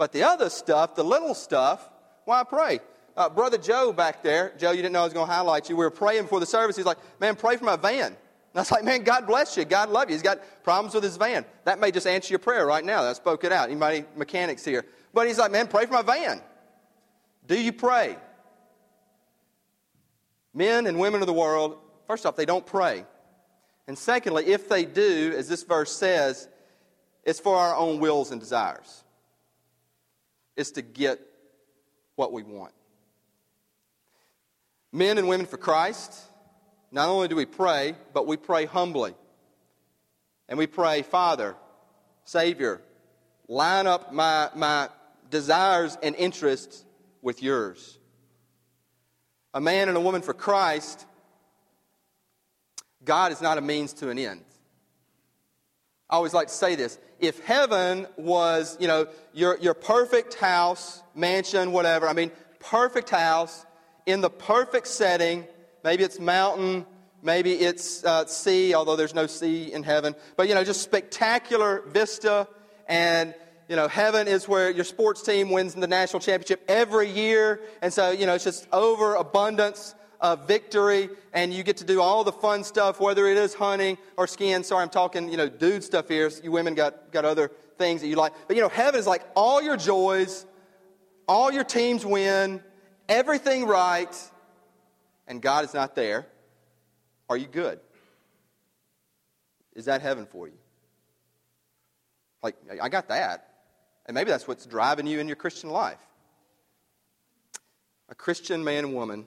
but 0.01 0.13
the 0.13 0.23
other 0.23 0.49
stuff, 0.49 0.95
the 0.95 1.03
little 1.03 1.35
stuff, 1.35 1.87
why 2.25 2.43
pray? 2.43 2.79
Uh, 3.15 3.29
Brother 3.29 3.59
Joe 3.59 3.93
back 3.93 4.23
there, 4.23 4.51
Joe, 4.57 4.71
you 4.71 4.77
didn't 4.77 4.93
know 4.93 5.01
I 5.01 5.03
was 5.03 5.13
going 5.13 5.27
to 5.27 5.31
highlight 5.31 5.69
you. 5.69 5.75
We 5.75 5.85
were 5.85 5.91
praying 5.91 6.23
before 6.23 6.39
the 6.39 6.47
service. 6.47 6.75
He's 6.75 6.87
like, 6.87 6.97
man, 7.19 7.35
pray 7.35 7.55
for 7.55 7.65
my 7.65 7.75
van. 7.75 8.07
And 8.07 8.15
I 8.55 8.61
was 8.61 8.71
like, 8.71 8.83
man, 8.83 9.03
God 9.03 9.27
bless 9.27 9.55
you. 9.55 9.63
God 9.63 9.91
love 9.91 10.09
you. 10.09 10.15
He's 10.15 10.23
got 10.23 10.39
problems 10.63 10.95
with 10.95 11.03
his 11.03 11.17
van. 11.17 11.45
That 11.65 11.79
may 11.79 11.91
just 11.91 12.07
answer 12.07 12.31
your 12.31 12.39
prayer 12.39 12.65
right 12.65 12.83
now. 12.83 13.03
I 13.03 13.13
spoke 13.13 13.43
it 13.43 13.51
out. 13.51 13.69
Anybody 13.69 14.03
mechanics 14.15 14.65
here? 14.65 14.85
But 15.13 15.27
he's 15.27 15.37
like, 15.37 15.51
man, 15.51 15.67
pray 15.67 15.85
for 15.85 15.93
my 15.93 16.01
van. 16.01 16.41
Do 17.45 17.61
you 17.61 17.71
pray? 17.71 18.17
Men 20.53 20.87
and 20.87 20.99
women 20.99 21.21
of 21.21 21.27
the 21.27 21.33
world, 21.33 21.77
first 22.07 22.25
off, 22.25 22.35
they 22.35 22.45
don't 22.45 22.65
pray. 22.65 23.05
And 23.87 23.97
secondly, 23.97 24.47
if 24.47 24.69
they 24.69 24.85
do, 24.85 25.33
as 25.35 25.47
this 25.47 25.63
verse 25.63 25.91
says, 25.91 26.47
it's 27.23 27.39
for 27.39 27.55
our 27.55 27.75
own 27.75 27.99
wills 27.99 28.31
and 28.31 28.39
desires 28.39 29.03
It's 30.55 30.71
to 30.71 30.81
get 30.81 31.19
what 32.15 32.33
we 32.33 32.43
want. 32.43 32.73
Men 34.91 35.17
and 35.17 35.27
women 35.27 35.45
for 35.45 35.57
Christ, 35.57 36.13
not 36.91 37.07
only 37.07 37.27
do 37.27 37.35
we 37.35 37.45
pray, 37.45 37.95
but 38.13 38.27
we 38.27 38.35
pray 38.35 38.65
humbly. 38.65 39.15
And 40.49 40.59
we 40.59 40.67
pray, 40.67 41.01
Father, 41.01 41.55
Savior, 42.25 42.81
line 43.47 43.87
up 43.87 44.11
my, 44.13 44.49
my 44.53 44.89
desires 45.29 45.97
and 46.03 46.15
interests 46.15 46.83
with 47.21 47.41
yours. 47.41 47.97
A 49.53 49.61
man 49.61 49.89
and 49.89 49.97
a 49.97 50.01
woman 50.01 50.21
for 50.21 50.33
Christ, 50.33 51.05
God 53.03 53.31
is 53.31 53.41
not 53.41 53.57
a 53.57 53.61
means 53.61 53.93
to 53.93 54.09
an 54.09 54.17
end. 54.17 54.43
I 56.09 56.15
always 56.15 56.33
like 56.33 56.47
to 56.47 56.53
say 56.53 56.75
this. 56.75 56.97
If 57.19 57.39
heaven 57.45 58.07
was, 58.17 58.77
you 58.79 58.87
know, 58.87 59.07
your, 59.33 59.57
your 59.59 59.73
perfect 59.73 60.35
house, 60.35 61.01
mansion, 61.15 61.71
whatever, 61.71 62.07
I 62.07 62.13
mean, 62.13 62.31
perfect 62.59 63.09
house, 63.09 63.65
in 64.05 64.21
the 64.21 64.29
perfect 64.29 64.87
setting, 64.87 65.45
maybe 65.83 66.03
it's 66.03 66.19
mountain, 66.19 66.85
maybe 67.21 67.53
it's 67.53 68.03
uh, 68.03 68.25
sea, 68.25 68.73
although 68.73 68.95
there's 68.95 69.13
no 69.13 69.27
sea 69.27 69.71
in 69.71 69.83
heaven, 69.83 70.15
but, 70.35 70.47
you 70.47 70.55
know, 70.55 70.63
just 70.63 70.81
spectacular 70.81 71.83
vista, 71.87 72.47
and 72.87 73.33
you 73.67 73.75
know, 73.75 73.87
heaven 73.87 74.27
is 74.27 74.47
where 74.47 74.69
your 74.69 74.83
sports 74.83 75.21
team 75.21 75.49
wins 75.49 75.73
the 75.73 75.87
national 75.87 76.19
championship 76.19 76.63
every 76.67 77.09
year. 77.09 77.61
And 77.81 77.93
so, 77.93 78.11
you 78.11 78.25
know, 78.25 78.33
it's 78.33 78.43
just 78.43 78.67
overabundance 78.73 79.95
of 80.19 80.47
victory. 80.47 81.09
And 81.33 81.53
you 81.53 81.63
get 81.63 81.77
to 81.77 81.85
do 81.85 82.01
all 82.01 82.23
the 82.23 82.31
fun 82.31 82.63
stuff, 82.63 82.99
whether 82.99 83.27
it 83.27 83.37
is 83.37 83.53
hunting 83.53 83.97
or 84.17 84.27
skiing. 84.27 84.63
Sorry, 84.63 84.81
I'm 84.81 84.89
talking, 84.89 85.29
you 85.29 85.37
know, 85.37 85.47
dude 85.47 85.83
stuff 85.83 86.09
here. 86.09 86.29
You 86.43 86.51
women 86.51 86.75
got, 86.75 87.11
got 87.11 87.25
other 87.25 87.51
things 87.77 88.01
that 88.01 88.07
you 88.07 88.15
like. 88.15 88.33
But, 88.47 88.55
you 88.55 88.61
know, 88.61 88.69
heaven 88.69 88.99
is 88.99 89.07
like 89.07 89.23
all 89.35 89.61
your 89.61 89.77
joys, 89.77 90.45
all 91.27 91.51
your 91.51 91.63
teams 91.63 92.05
win, 92.05 92.61
everything 93.07 93.65
right, 93.65 94.15
and 95.27 95.41
God 95.41 95.65
is 95.65 95.73
not 95.73 95.95
there. 95.95 96.27
Are 97.29 97.37
you 97.37 97.47
good? 97.47 97.79
Is 99.73 99.85
that 99.85 100.01
heaven 100.01 100.25
for 100.25 100.47
you? 100.47 100.57
Like, 102.43 102.55
I 102.81 102.89
got 102.89 103.07
that. 103.07 103.50
And 104.05 104.15
maybe 104.15 104.31
that's 104.31 104.47
what's 104.47 104.65
driving 104.65 105.07
you 105.07 105.19
in 105.19 105.27
your 105.27 105.35
Christian 105.35 105.69
life. 105.69 105.99
A 108.09 108.15
Christian 108.15 108.63
man 108.63 108.85
and 108.85 108.93
woman 108.93 109.25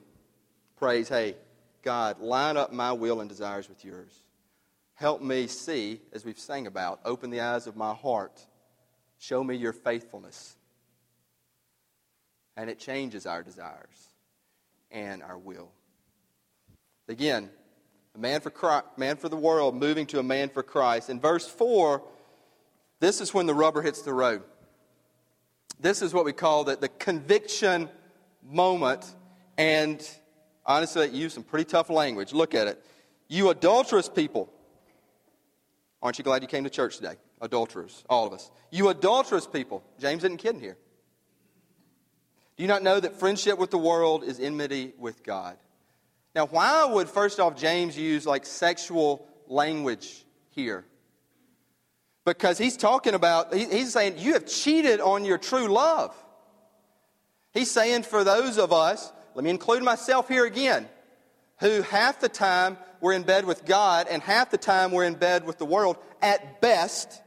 prays, 0.77 1.09
Hey, 1.09 1.35
God, 1.81 2.19
line 2.19 2.57
up 2.57 2.73
my 2.73 2.91
will 2.91 3.21
and 3.21 3.29
desires 3.29 3.69
with 3.69 3.83
yours. 3.85 4.23
Help 4.95 5.21
me 5.21 5.47
see, 5.47 6.01
as 6.13 6.23
we've 6.23 6.39
sang 6.39 6.67
about, 6.67 6.99
open 7.05 7.29
the 7.29 7.41
eyes 7.41 7.67
of 7.67 7.75
my 7.75 7.93
heart. 7.93 8.45
Show 9.17 9.43
me 9.43 9.55
your 9.55 9.73
faithfulness. 9.73 10.55
And 12.57 12.69
it 12.69 12.79
changes 12.79 13.25
our 13.25 13.43
desires 13.43 14.09
and 14.91 15.21
our 15.21 15.37
will. 15.37 15.69
Again, 17.07 17.49
a 18.15 18.17
man 18.17 18.39
for, 18.39 18.49
Christ, 18.49 18.85
man 18.97 19.17
for 19.17 19.29
the 19.29 19.35
world 19.35 19.75
moving 19.75 20.05
to 20.07 20.19
a 20.19 20.23
man 20.23 20.49
for 20.49 20.63
Christ. 20.63 21.09
In 21.09 21.19
verse 21.19 21.47
4, 21.47 22.01
this 22.99 23.19
is 23.19 23.33
when 23.33 23.45
the 23.45 23.53
rubber 23.53 23.81
hits 23.81 24.01
the 24.01 24.13
road. 24.13 24.43
This 25.79 26.01
is 26.01 26.13
what 26.13 26.25
we 26.25 26.33
call 26.33 26.63
the, 26.63 26.75
the 26.75 26.89
conviction 26.89 27.89
moment. 28.43 29.05
And 29.57 30.07
honestly, 30.65 31.09
use 31.09 31.33
some 31.33 31.43
pretty 31.43 31.65
tough 31.65 31.89
language. 31.89 32.33
Look 32.33 32.53
at 32.53 32.67
it. 32.67 32.83
You 33.27 33.49
adulterous 33.49 34.09
people. 34.09 34.51
Aren't 36.01 36.17
you 36.17 36.23
glad 36.23 36.41
you 36.41 36.47
came 36.47 36.63
to 36.63 36.69
church 36.69 36.97
today? 36.97 37.15
Adulterers, 37.41 38.03
all 38.09 38.27
of 38.27 38.33
us. 38.33 38.51
You 38.71 38.89
adulterous 38.89 39.47
people. 39.47 39.83
James 39.99 40.23
isn't 40.23 40.37
kidding 40.37 40.61
here. 40.61 40.77
Do 42.57 42.63
you 42.63 42.67
not 42.67 42.83
know 42.83 42.99
that 42.99 43.19
friendship 43.19 43.57
with 43.57 43.71
the 43.71 43.77
world 43.77 44.23
is 44.23 44.39
enmity 44.39 44.93
with 44.97 45.23
God? 45.23 45.57
Now, 46.33 46.45
why 46.45 46.85
would, 46.85 47.09
first 47.09 47.39
off, 47.39 47.55
James 47.55 47.97
use 47.97 48.25
like 48.25 48.45
sexual 48.45 49.27
language 49.47 50.25
here? 50.51 50.85
Because 52.25 52.57
he's 52.57 52.75
talking 52.75 53.13
about, 53.13 53.53
he's 53.53 53.93
saying, 53.93 54.15
you 54.17 54.33
have 54.33 54.47
cheated 54.47 54.99
on 54.99 55.25
your 55.25 55.37
true 55.37 55.67
love. 55.67 56.15
He's 57.53 57.69
saying 57.69 58.03
for 58.03 58.23
those 58.23 58.57
of 58.57 58.73
us, 58.73 59.11
let 59.35 59.43
me 59.43 59.51
include 59.51 59.83
myself 59.83 60.27
here 60.27 60.45
again, 60.45 60.89
who 61.59 61.83
half 61.83 62.19
the 62.19 62.29
time 62.29 62.77
we're 62.99 63.13
in 63.13 63.23
bed 63.23 63.45
with 63.45 63.63
God 63.63 64.07
and 64.09 64.23
half 64.23 64.49
the 64.49 64.57
time 64.57 64.91
we're 64.91 65.05
in 65.05 65.13
bed 65.13 65.45
with 65.45 65.59
the 65.59 65.65
world, 65.65 65.97
at 66.21 66.61
best, 66.61 67.21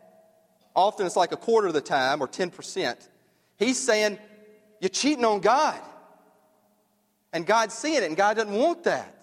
often 0.75 1.07
it's 1.07 1.17
like 1.17 1.33
a 1.33 1.37
quarter 1.37 1.69
of 1.69 1.75
the 1.75 1.81
time 1.81 2.21
or 2.21 2.27
10%. 2.27 3.09
He's 3.57 3.79
saying, 3.79 4.19
you're 4.81 4.89
cheating 4.89 5.25
on 5.25 5.41
God. 5.41 5.81
And 7.33 7.47
God's 7.47 7.75
seeing 7.75 7.99
it, 7.99 8.05
and 8.05 8.17
God 8.17 8.37
doesn't 8.37 8.55
want 8.55 8.85
that. 8.85 9.15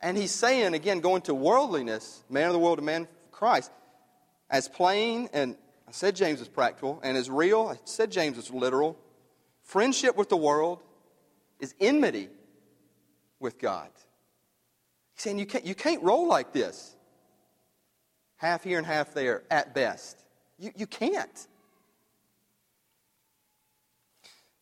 And 0.00 0.16
he's 0.16 0.32
saying, 0.32 0.74
again, 0.74 1.00
going 1.00 1.22
to 1.22 1.34
worldliness, 1.34 2.22
man 2.28 2.48
of 2.48 2.52
the 2.52 2.58
world 2.58 2.78
to 2.78 2.84
man 2.84 3.06
for 3.06 3.28
Christ, 3.30 3.70
as 4.50 4.68
plain, 4.68 5.28
and 5.32 5.56
I 5.88 5.92
said 5.92 6.16
James 6.16 6.38
was 6.38 6.48
practical, 6.48 7.00
and 7.02 7.16
as 7.16 7.30
real, 7.30 7.68
I 7.68 7.78
said 7.84 8.10
James 8.10 8.36
was 8.36 8.50
literal. 8.50 8.98
Friendship 9.62 10.16
with 10.16 10.28
the 10.28 10.36
world 10.36 10.80
is 11.60 11.74
enmity 11.80 12.28
with 13.40 13.58
God. 13.58 13.88
He's 15.14 15.22
saying 15.22 15.38
you 15.38 15.46
can't, 15.46 15.64
you 15.64 15.74
can't 15.74 16.02
roll 16.02 16.28
like 16.28 16.52
this. 16.52 16.94
Half 18.36 18.64
here 18.64 18.78
and 18.78 18.86
half 18.86 19.14
there 19.14 19.42
at 19.50 19.74
best. 19.74 20.22
You, 20.58 20.70
you 20.76 20.86
can't. 20.86 21.46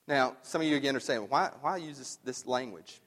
Now, 0.07 0.37
some 0.43 0.61
of 0.61 0.67
you 0.67 0.77
again 0.77 0.95
are 0.97 1.01
saying, 1.01 1.27
why, 1.29 1.51
why 1.61 1.79
use 1.79 1.99
this, 1.99 2.17
this 2.25 2.47
language? 2.47 3.01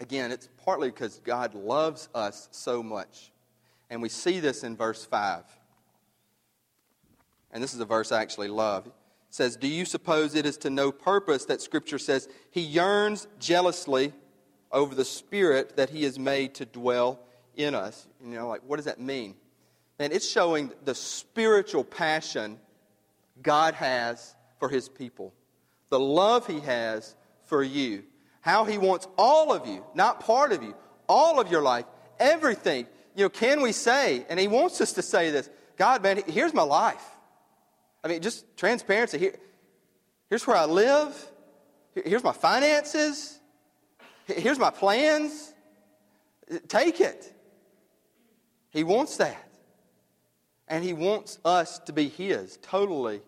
Again, 0.00 0.32
it's 0.32 0.48
partly 0.64 0.88
because 0.88 1.20
God 1.22 1.54
loves 1.54 2.08
us 2.14 2.48
so 2.50 2.82
much. 2.82 3.30
And 3.90 4.00
we 4.00 4.08
see 4.08 4.40
this 4.40 4.64
in 4.64 4.76
verse 4.76 5.04
5 5.04 5.44
and 7.52 7.62
this 7.62 7.74
is 7.74 7.80
a 7.80 7.84
verse 7.84 8.12
I 8.12 8.22
actually 8.22 8.48
love. 8.48 8.86
It 8.86 8.92
says, 9.30 9.56
Do 9.56 9.68
you 9.68 9.84
suppose 9.84 10.34
it 10.34 10.46
is 10.46 10.56
to 10.58 10.70
no 10.70 10.92
purpose 10.92 11.44
that 11.46 11.60
Scripture 11.60 11.98
says 11.98 12.28
he 12.50 12.60
yearns 12.60 13.26
jealously 13.38 14.12
over 14.70 14.94
the 14.94 15.04
Spirit 15.04 15.76
that 15.76 15.90
he 15.90 16.04
has 16.04 16.18
made 16.18 16.54
to 16.56 16.66
dwell 16.66 17.20
in 17.56 17.74
us? 17.74 18.06
You 18.24 18.34
know, 18.34 18.48
like, 18.48 18.62
what 18.66 18.76
does 18.76 18.86
that 18.86 19.00
mean? 19.00 19.36
And 19.98 20.12
it's 20.12 20.28
showing 20.28 20.72
the 20.84 20.94
spiritual 20.94 21.84
passion 21.84 22.58
God 23.42 23.74
has 23.74 24.34
for 24.58 24.68
his 24.68 24.88
people, 24.88 25.32
the 25.90 26.00
love 26.00 26.46
he 26.46 26.60
has 26.60 27.14
for 27.44 27.62
you, 27.62 28.04
how 28.40 28.64
he 28.64 28.78
wants 28.78 29.06
all 29.16 29.52
of 29.52 29.66
you, 29.66 29.84
not 29.94 30.20
part 30.20 30.52
of 30.52 30.62
you, 30.62 30.74
all 31.08 31.40
of 31.40 31.50
your 31.50 31.62
life, 31.62 31.84
everything. 32.18 32.86
You 33.14 33.24
know, 33.24 33.28
can 33.28 33.60
we 33.60 33.72
say, 33.72 34.24
and 34.28 34.40
he 34.40 34.48
wants 34.48 34.80
us 34.80 34.92
to 34.94 35.02
say 35.02 35.30
this 35.30 35.50
God, 35.76 36.02
man, 36.02 36.22
here's 36.26 36.54
my 36.54 36.62
life. 36.62 37.04
I 38.04 38.08
mean, 38.08 38.20
just 38.20 38.56
transparency. 38.56 39.18
Here, 39.18 39.34
here's 40.28 40.46
where 40.46 40.56
I 40.56 40.64
live. 40.64 41.30
Here's 41.94 42.24
my 42.24 42.32
finances. 42.32 43.38
Here's 44.26 44.58
my 44.58 44.70
plans. 44.70 45.52
Take 46.68 47.00
it. 47.00 47.32
He 48.70 48.84
wants 48.84 49.18
that. 49.18 49.48
And 50.68 50.82
He 50.82 50.92
wants 50.92 51.38
us 51.44 51.78
to 51.80 51.92
be 51.92 52.08
His 52.08 52.58
totally 52.62 53.20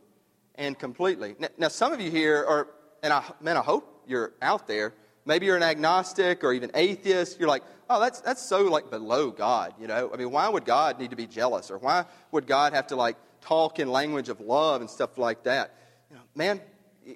and 0.55 0.79
completely. 0.79 1.37
Now, 1.39 1.49
now 1.59 1.69
some 1.69 1.93
of 1.93 2.01
you 2.01 2.11
here 2.11 2.45
are, 2.47 2.69
and 3.03 3.13
I, 3.13 3.23
man, 3.41 3.57
I 3.57 3.63
hope 3.63 4.05
you're 4.07 4.33
out 4.41 4.67
there. 4.67 4.95
Maybe 5.27 5.47
you're 5.47 5.57
an 5.57 5.63
agnostic 5.63 6.45
or 6.45 6.53
even 6.53 6.71
atheist. 6.75 7.39
You're 7.39 7.49
like, 7.49 7.63
oh, 7.89 8.01
that's, 8.01 8.21
that's 8.21 8.43
so 8.43 8.63
like 8.65 8.91
below 8.91 9.31
God, 9.31 9.75
you 9.81 9.87
know? 9.87 10.11
I 10.13 10.17
mean, 10.17 10.31
why 10.31 10.49
would 10.49 10.65
God 10.65 10.99
need 10.99 11.11
to 11.11 11.17
be 11.17 11.27
jealous? 11.27 11.71
Or 11.71 11.79
why 11.79 12.05
would 12.31 12.47
God 12.47 12.73
have 12.73 12.89
to 12.89 12.97
like 12.97 13.17
talk 13.45 13.79
in 13.79 13.91
language 13.91 14.29
of 14.29 14.41
love 14.41 14.81
and 14.81 14.89
stuff 14.89 15.19
like 15.19 15.45
that. 15.45 15.75
You 16.11 16.17
know, 16.17 16.23
man, 16.35 16.61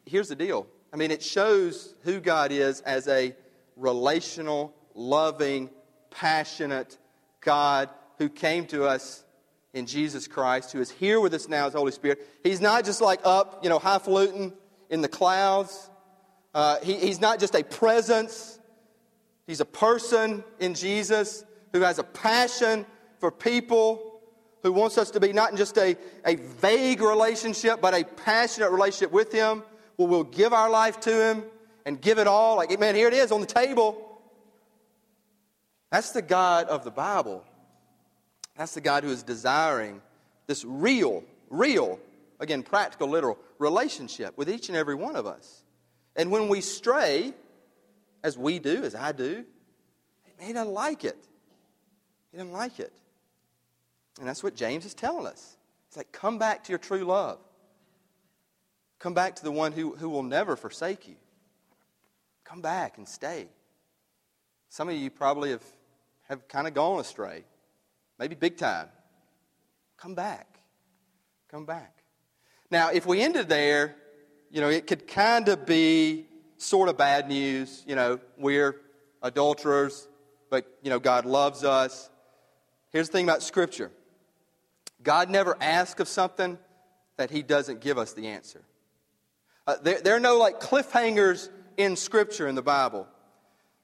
here's 0.05 0.29
the 0.29 0.37
deal. 0.37 0.67
I 0.93 0.97
mean, 0.97 1.11
it 1.11 1.23
shows 1.23 1.95
who 2.03 2.21
God 2.21 2.53
is 2.53 2.81
as 2.83 3.09
a 3.09 3.35
relational, 3.77 4.75
loving, 4.95 5.71
passionate 6.11 6.99
God 7.41 7.89
who 8.19 8.29
came 8.29 8.67
to 8.67 8.85
us 8.85 9.25
in 9.73 9.87
Jesus 9.87 10.27
Christ, 10.27 10.73
who 10.73 10.81
is 10.81 10.91
here 10.91 11.21
with 11.21 11.33
us 11.35 11.49
now 11.49 11.67
as 11.67 11.75
Holy 11.75 11.93
Spirit. 11.93 12.27
He's 12.43 12.61
not 12.61 12.85
just 12.85 13.01
like 13.01 13.21
up, 13.25 13.61
you 13.63 13.69
know, 13.69 13.79
highfalutin 13.79 14.53
in 14.91 15.01
the 15.01 15.09
clouds. 15.09 15.91
Uh, 16.55 16.79
he, 16.83 16.95
he's 16.95 17.21
not 17.21 17.39
just 17.39 17.55
a 17.55 17.63
presence. 17.63 18.59
He's 19.47 19.61
a 19.61 19.67
person 19.67 20.43
in 20.59 20.75
Jesus 20.75 21.45
who 21.73 21.81
has 21.81 21.99
a 21.99 22.05
passion 22.05 22.85
for 23.19 23.31
people 23.31 24.08
who 24.63 24.73
wants 24.73 24.99
us 24.99 25.11
to 25.13 25.21
be 25.21 25.33
not 25.33 25.55
just 25.57 25.77
a, 25.79 25.97
a 26.25 26.37
vague 26.37 27.01
relationship, 27.01 27.81
but 27.81 27.95
a 27.95 28.05
passionate 28.05 28.71
relationship 28.71 29.13
with 29.13 29.33
Him, 29.33 29.63
where 29.97 30.09
we'll 30.09 30.25
give 30.25 30.53
our 30.53 30.71
life 30.71 31.01
to 31.01 31.11
Him 31.11 31.45
and 31.85 32.01
give 32.01 32.19
it 32.19 32.27
all. 32.27 32.57
Like, 32.57 32.79
man, 32.79 32.95
here 32.95 33.09
it 33.09 33.15
is 33.15 33.33
on 33.33 33.41
the 33.41 33.47
table. 33.47 34.21
That's 35.91 36.11
the 36.11 36.23
God 36.23 36.69
of 36.69 36.85
the 36.85 36.91
Bible. 36.91 37.45
That's 38.57 38.75
the 38.75 38.81
God 38.81 39.05
who 39.05 39.11
is 39.11 39.23
desiring 39.23 40.03
this 40.47 40.65
real, 40.65 41.23
real, 41.49 42.01
again, 42.41 42.63
practical, 42.63 43.09
literal 43.09 43.39
relationship 43.59 44.37
with 44.37 44.51
each 44.51 44.69
and 44.69 44.77
every 44.77 44.95
one 44.95 45.17
of 45.17 45.27
us. 45.27 45.63
And 46.17 46.31
when 46.31 46.49
we 46.49 46.61
stray, 46.61 47.33
as 48.25 48.37
we 48.37 48.59
do, 48.59 48.83
as 48.83 48.95
I 48.95 49.13
do, 49.13 49.45
he 50.41 50.53
doesn't 50.53 50.73
like 50.73 51.05
it. 51.05 51.17
He 52.33 52.39
doesn't 52.39 52.53
like 52.53 52.81
it. 52.81 52.93
And 54.19 54.29
that's 54.29 54.43
what 54.43 54.55
James 54.55 54.85
is 54.85 54.95
telling 54.95 55.27
us. 55.27 55.57
It's 55.89 55.97
like, 55.97 56.13
come 56.13 56.39
back 56.39 56.65
to 56.65 56.73
your 56.73 56.79
true 56.79 57.05
love. 57.05 57.39
Come 58.99 59.15
back 59.15 59.37
to 59.37 59.45
the 59.45 59.53
one 59.53 59.73
who, 59.73 59.95
who 59.95 60.09
will 60.09 60.23
never 60.23 60.57
forsake 60.57 61.09
you. 61.09 61.15
Come 62.45 62.61
back 62.61 62.99
and 62.99 63.07
stay. 63.07 63.47
Some 64.69 64.89
of 64.89 64.97
you 64.97 65.11
probably 65.11 65.51
have, 65.51 65.65
have 66.29 66.49
kind 66.49 66.67
of 66.67 66.75
gone 66.75 67.01
astray, 67.01 67.45
maybe 68.19 68.35
big 68.35 68.57
time. 68.57 68.89
Come 69.97 70.15
back. 70.15 70.59
Come 71.51 71.65
back. 71.65 72.03
Now, 72.71 72.91
if 72.91 73.07
we 73.07 73.23
ended 73.23 73.49
there, 73.49 73.97
you 74.51 74.61
know, 74.61 74.69
it 74.69 74.87
could 74.87 75.07
kind 75.07 75.49
of 75.49 75.65
be 75.65 76.27
sort 76.59 76.89
of 76.89 76.99
bad 76.99 77.29
news. 77.29 77.83
You 77.87 77.95
know, 77.95 78.21
we're 78.37 78.81
adulterers, 79.23 80.09
but, 80.51 80.67
you 80.83 80.91
know, 80.91 80.99
God 80.99 81.25
loves 81.25 81.65
us. 81.65 82.11
Here's 82.91 83.09
the 83.09 83.13
thing 83.13 83.25
about 83.25 83.43
Scripture 83.43 83.91
God 85.09 85.31
never 85.31 85.57
asks 85.59 86.03
of 86.03 86.07
something 86.07 86.59
that 87.17 87.31
he 87.31 87.43
doesn't 87.43 87.81
give 87.81 87.97
us 87.97 88.13
the 88.13 88.27
answer. 88.27 88.61
Uh, 89.67 89.77
there, 89.83 90.03
there 90.03 90.15
are 90.15 90.21
no 90.21 90.37
like 90.37 90.61
cliffhangers 90.61 91.49
in 91.79 91.97
Scripture 91.97 92.47
in 92.47 92.55
the 92.55 92.61
Bible. 92.61 93.09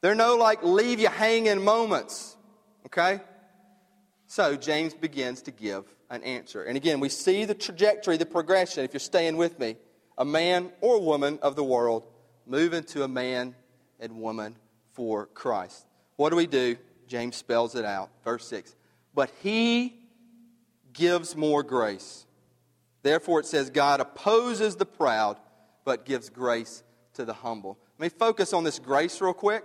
There 0.03 0.13
are 0.13 0.15
no 0.15 0.37
like 0.37 0.63
leave 0.63 1.01
you 1.01 1.09
hanging 1.09 1.65
moments. 1.65 2.37
Okay? 2.85 3.23
So 4.27 4.55
James 4.55 4.93
begins 4.93 5.41
to 5.45 5.51
give 5.51 5.87
an 6.11 6.23
answer. 6.25 6.63
And 6.63 6.77
again, 6.77 7.01
we 7.01 7.09
see 7.09 7.47
the 7.47 7.55
trajectory, 7.55 8.19
the 8.19 8.27
progression, 8.27 8.85
if 8.85 8.93
you're 8.93 9.01
staying 9.01 9.39
with 9.39 9.59
me. 9.59 9.77
A 10.19 10.27
man 10.27 10.73
or 10.83 11.01
woman 11.01 11.39
of 11.41 11.57
the 11.57 11.65
world 11.65 12.05
move 12.47 12.75
into 12.75 13.03
a 13.03 13.09
man 13.09 13.55
and 13.99 14.21
woman 14.21 14.57
for 14.93 15.25
Christ. 15.25 15.87
What 16.17 16.29
do 16.29 16.37
we 16.37 16.47
do? 16.47 16.77
James 17.09 17.37
spells 17.37 17.77
it 17.77 17.87
out. 17.87 18.11
Verse 18.25 18.47
6. 18.47 18.77
But 19.15 19.33
he 19.43 20.04
gives 20.95 21.37
more 21.37 21.63
grace. 21.63 22.25
Therefore, 23.03 23.41
it 23.41 23.47
says, 23.47 23.69
God 23.69 24.01
opposes 24.01 24.77
the 24.77 24.87
proud, 24.87 25.37
but 25.85 26.07
gives 26.07 26.31
grace 26.31 26.83
to 27.15 27.27
the 27.27 27.35
humble. 27.35 27.79
Let 27.99 28.13
me 28.13 28.19
focus 28.19 28.53
on 28.55 28.65
this 28.65 28.79
grace 28.79 29.21
real 29.21 29.35
quick. 29.35 29.65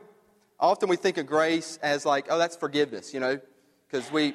Often 0.60 0.90
we 0.90 0.98
think 0.98 1.18
of 1.18 1.26
grace 1.26 1.80
as 1.82 2.06
like, 2.06 2.28
oh, 2.30 2.38
that's 2.38 2.58
forgiveness, 2.58 3.14
you 3.14 3.22
know, 3.22 3.40
because 3.88 4.12
we, 4.12 4.34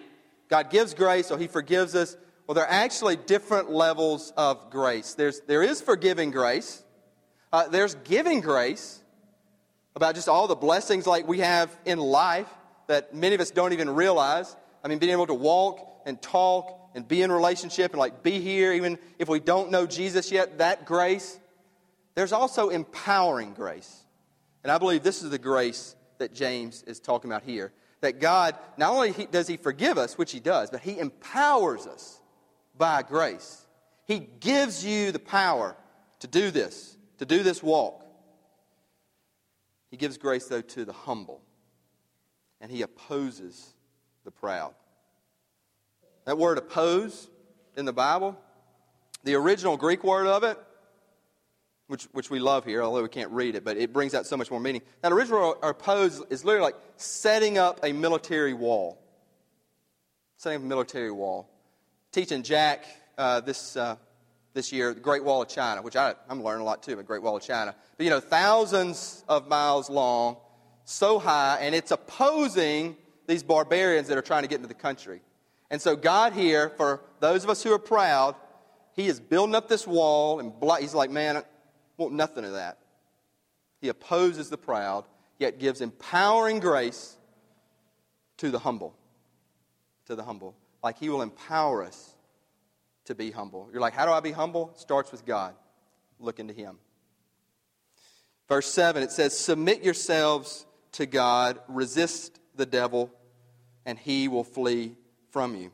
God 0.48 0.70
gives 0.70 0.94
grace, 0.94 1.26
so 1.26 1.36
he 1.36 1.46
forgives 1.46 1.94
us. 1.94 2.16
Well, 2.46 2.54
there 2.54 2.64
are 2.64 2.70
actually 2.70 3.16
different 3.16 3.70
levels 3.70 4.32
of 4.36 4.70
grace. 4.70 5.14
There's, 5.14 5.40
there 5.40 5.62
is 5.62 5.82
forgiving 5.82 6.30
grace, 6.30 6.82
uh, 7.52 7.68
there's 7.68 7.94
giving 7.96 8.40
grace 8.40 9.00
about 9.94 10.14
just 10.14 10.28
all 10.28 10.48
the 10.48 10.56
blessings 10.56 11.06
like 11.06 11.28
we 11.28 11.40
have 11.40 11.70
in 11.84 11.98
life 11.98 12.48
that 12.88 13.14
many 13.14 13.34
of 13.34 13.40
us 13.40 13.50
don't 13.50 13.72
even 13.72 13.90
realize. 13.90 14.56
I 14.82 14.88
mean, 14.88 14.98
being 14.98 15.12
able 15.12 15.26
to 15.26 15.34
walk 15.34 16.02
and 16.04 16.20
talk 16.20 16.83
and 16.94 17.06
be 17.06 17.22
in 17.22 17.30
relationship 17.30 17.92
and 17.92 17.98
like 17.98 18.22
be 18.22 18.40
here, 18.40 18.72
even 18.72 18.98
if 19.18 19.28
we 19.28 19.40
don't 19.40 19.70
know 19.70 19.86
Jesus 19.86 20.30
yet, 20.30 20.58
that 20.58 20.86
grace. 20.86 21.38
There's 22.14 22.32
also 22.32 22.68
empowering 22.68 23.54
grace. 23.54 24.02
And 24.62 24.70
I 24.70 24.78
believe 24.78 25.02
this 25.02 25.22
is 25.22 25.30
the 25.30 25.38
grace 25.38 25.96
that 26.18 26.32
James 26.32 26.82
is 26.86 27.00
talking 27.00 27.30
about 27.30 27.42
here. 27.42 27.72
That 28.00 28.20
God, 28.20 28.56
not 28.76 28.92
only 28.92 29.12
does 29.30 29.48
He 29.48 29.56
forgive 29.56 29.98
us, 29.98 30.16
which 30.16 30.32
He 30.32 30.40
does, 30.40 30.70
but 30.70 30.80
He 30.80 30.98
empowers 30.98 31.86
us 31.86 32.20
by 32.76 33.02
grace. 33.02 33.66
He 34.06 34.18
gives 34.18 34.84
you 34.84 35.10
the 35.10 35.18
power 35.18 35.76
to 36.20 36.26
do 36.26 36.50
this, 36.50 36.96
to 37.18 37.26
do 37.26 37.42
this 37.42 37.62
walk. 37.62 38.04
He 39.90 39.96
gives 39.96 40.18
grace, 40.18 40.46
though, 40.46 40.60
to 40.60 40.84
the 40.84 40.92
humble, 40.92 41.42
and 42.60 42.70
He 42.70 42.82
opposes 42.82 43.74
the 44.24 44.30
proud. 44.30 44.74
That 46.24 46.38
word 46.38 46.58
oppose 46.58 47.28
in 47.76 47.84
the 47.84 47.92
Bible, 47.92 48.36
the 49.24 49.34
original 49.34 49.76
Greek 49.76 50.04
word 50.04 50.26
of 50.26 50.42
it, 50.42 50.58
which, 51.86 52.04
which 52.12 52.30
we 52.30 52.38
love 52.38 52.64
here, 52.64 52.82
although 52.82 53.02
we 53.02 53.08
can't 53.08 53.30
read 53.30 53.54
it, 53.54 53.64
but 53.64 53.76
it 53.76 53.92
brings 53.92 54.14
out 54.14 54.26
so 54.26 54.36
much 54.36 54.50
more 54.50 54.60
meaning. 54.60 54.82
That 55.02 55.12
original 55.12 55.56
oppose 55.62 56.22
is 56.30 56.44
literally 56.44 56.64
like 56.64 56.76
setting 56.96 57.58
up 57.58 57.80
a 57.84 57.92
military 57.92 58.54
wall. 58.54 58.98
Setting 60.38 60.56
up 60.56 60.62
a 60.62 60.66
military 60.66 61.10
wall. 61.10 61.48
Teaching 62.10 62.42
Jack 62.42 62.86
uh, 63.18 63.40
this, 63.40 63.76
uh, 63.76 63.96
this 64.54 64.72
year, 64.72 64.94
the 64.94 65.00
Great 65.00 65.24
Wall 65.24 65.42
of 65.42 65.48
China, 65.48 65.82
which 65.82 65.96
I, 65.96 66.14
I'm 66.28 66.42
learning 66.42 66.62
a 66.62 66.64
lot 66.64 66.82
too 66.82 66.94
about 66.94 67.06
Great 67.06 67.22
Wall 67.22 67.36
of 67.36 67.42
China. 67.42 67.74
But 67.96 68.04
you 68.04 68.10
know, 68.10 68.20
thousands 68.20 69.24
of 69.28 69.48
miles 69.48 69.90
long, 69.90 70.38
so 70.84 71.18
high, 71.18 71.58
and 71.60 71.74
it's 71.74 71.90
opposing 71.90 72.96
these 73.26 73.42
barbarians 73.42 74.08
that 74.08 74.16
are 74.16 74.22
trying 74.22 74.42
to 74.42 74.48
get 74.48 74.56
into 74.56 74.68
the 74.68 74.74
country. 74.74 75.20
And 75.74 75.82
so, 75.82 75.96
God 75.96 76.34
here, 76.34 76.68
for 76.76 77.00
those 77.18 77.42
of 77.42 77.50
us 77.50 77.60
who 77.60 77.72
are 77.72 77.80
proud, 77.80 78.36
He 78.94 79.08
is 79.08 79.18
building 79.18 79.56
up 79.56 79.68
this 79.68 79.88
wall, 79.88 80.38
and 80.38 80.52
He's 80.78 80.94
like, 80.94 81.10
man, 81.10 81.36
I 81.36 81.42
want 81.96 82.14
nothing 82.14 82.44
of 82.44 82.52
that. 82.52 82.78
He 83.80 83.88
opposes 83.88 84.48
the 84.48 84.56
proud, 84.56 85.04
yet 85.36 85.58
gives 85.58 85.80
empowering 85.80 86.60
grace 86.60 87.16
to 88.36 88.52
the 88.52 88.60
humble. 88.60 88.94
To 90.06 90.14
the 90.14 90.22
humble. 90.22 90.54
Like 90.80 90.96
He 91.00 91.08
will 91.08 91.22
empower 91.22 91.82
us 91.82 92.14
to 93.06 93.16
be 93.16 93.32
humble. 93.32 93.68
You're 93.72 93.80
like, 93.80 93.94
how 93.94 94.06
do 94.06 94.12
I 94.12 94.20
be 94.20 94.30
humble? 94.30 94.70
It 94.76 94.80
starts 94.80 95.10
with 95.10 95.26
God. 95.26 95.56
Look 96.20 96.38
into 96.38 96.54
Him. 96.54 96.78
Verse 98.48 98.70
7, 98.70 99.02
it 99.02 99.10
says, 99.10 99.36
Submit 99.36 99.82
yourselves 99.82 100.66
to 100.92 101.04
God, 101.04 101.58
resist 101.66 102.38
the 102.54 102.64
devil, 102.64 103.10
and 103.84 103.98
he 103.98 104.28
will 104.28 104.44
flee 104.44 104.94
from 105.34 105.56
you. 105.56 105.72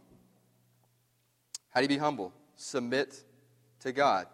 How 1.68 1.80
do 1.80 1.84
you 1.84 1.88
be 1.88 1.98
humble? 1.98 2.32
Submit 2.56 3.22
to 3.80 3.92
God. 3.92 4.26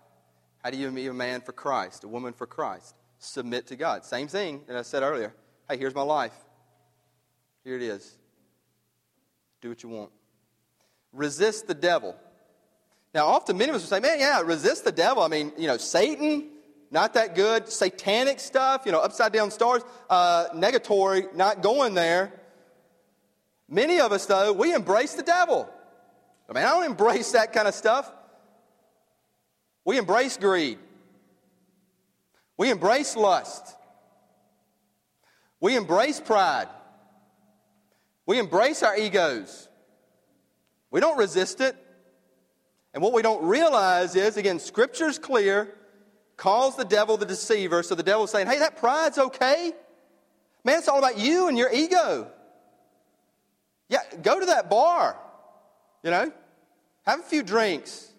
How 0.62 0.70
do 0.70 0.78
you 0.78 0.88
be 0.92 1.08
a 1.08 1.12
man 1.12 1.40
for 1.40 1.50
Christ, 1.50 2.04
a 2.04 2.08
woman 2.08 2.32
for 2.32 2.46
Christ? 2.46 2.94
Submit 3.18 3.66
to 3.66 3.76
God. 3.76 4.04
Same 4.04 4.28
thing 4.28 4.62
that 4.68 4.76
I 4.76 4.82
said 4.82 5.02
earlier. 5.02 5.34
Hey, 5.68 5.78
here's 5.78 5.96
my 5.96 6.02
life. 6.02 6.32
Here 7.64 7.74
it 7.74 7.82
is. 7.82 8.16
Do 9.60 9.68
what 9.68 9.82
you 9.82 9.88
want. 9.88 10.12
Resist 11.12 11.66
the 11.66 11.74
devil. 11.74 12.14
Now, 13.12 13.26
often 13.26 13.58
many 13.58 13.70
of 13.70 13.74
us 13.74 13.82
will 13.82 13.88
say, 13.88 13.98
man, 13.98 14.20
yeah, 14.20 14.42
resist 14.42 14.84
the 14.84 14.92
devil. 14.92 15.24
I 15.24 15.28
mean, 15.28 15.50
you 15.58 15.66
know, 15.66 15.76
Satan, 15.76 16.50
not 16.92 17.14
that 17.14 17.34
good. 17.34 17.68
Satanic 17.68 18.38
stuff, 18.38 18.82
you 18.86 18.92
know, 18.92 19.00
upside 19.00 19.32
down 19.32 19.50
stars, 19.50 19.82
uh, 20.08 20.50
negatory, 20.54 21.34
not 21.34 21.62
going 21.62 21.94
there. 21.94 22.32
Many 23.68 24.00
of 24.00 24.12
us, 24.12 24.26
though, 24.26 24.52
we 24.52 24.72
embrace 24.72 25.14
the 25.14 25.22
devil. 25.22 25.68
I 26.48 26.52
mean, 26.52 26.64
I 26.64 26.70
don't 26.70 26.84
embrace 26.84 27.32
that 27.32 27.52
kind 27.52 27.66
of 27.66 27.74
stuff. 27.74 28.10
We 29.84 29.98
embrace 29.98 30.36
greed. 30.36 30.78
We 32.56 32.70
embrace 32.70 33.16
lust. 33.16 33.74
We 35.60 35.76
embrace 35.76 36.20
pride. 36.20 36.68
We 38.24 38.38
embrace 38.38 38.82
our 38.82 38.96
egos. 38.96 39.68
We 40.90 41.00
don't 41.00 41.18
resist 41.18 41.60
it. 41.60 41.76
And 42.94 43.02
what 43.02 43.12
we 43.12 43.22
don't 43.22 43.44
realize 43.44 44.16
is, 44.16 44.36
again, 44.36 44.58
Scripture's 44.58 45.18
clear, 45.18 45.74
calls 46.36 46.76
the 46.76 46.84
devil 46.84 47.16
the 47.16 47.26
deceiver. 47.26 47.82
So 47.82 47.94
the 47.94 48.02
devil's 48.02 48.30
saying, 48.30 48.46
hey, 48.46 48.60
that 48.60 48.76
pride's 48.76 49.18
okay. 49.18 49.72
Man, 50.64 50.78
it's 50.78 50.88
all 50.88 50.98
about 50.98 51.18
you 51.18 51.48
and 51.48 51.58
your 51.58 51.70
ego. 51.72 52.30
Yeah, 53.88 54.00
go 54.22 54.40
to 54.40 54.46
that 54.46 54.68
bar, 54.68 55.16
you 56.02 56.10
know, 56.10 56.32
have 57.04 57.20
a 57.20 57.22
few 57.22 57.42
drinks. 57.42 58.10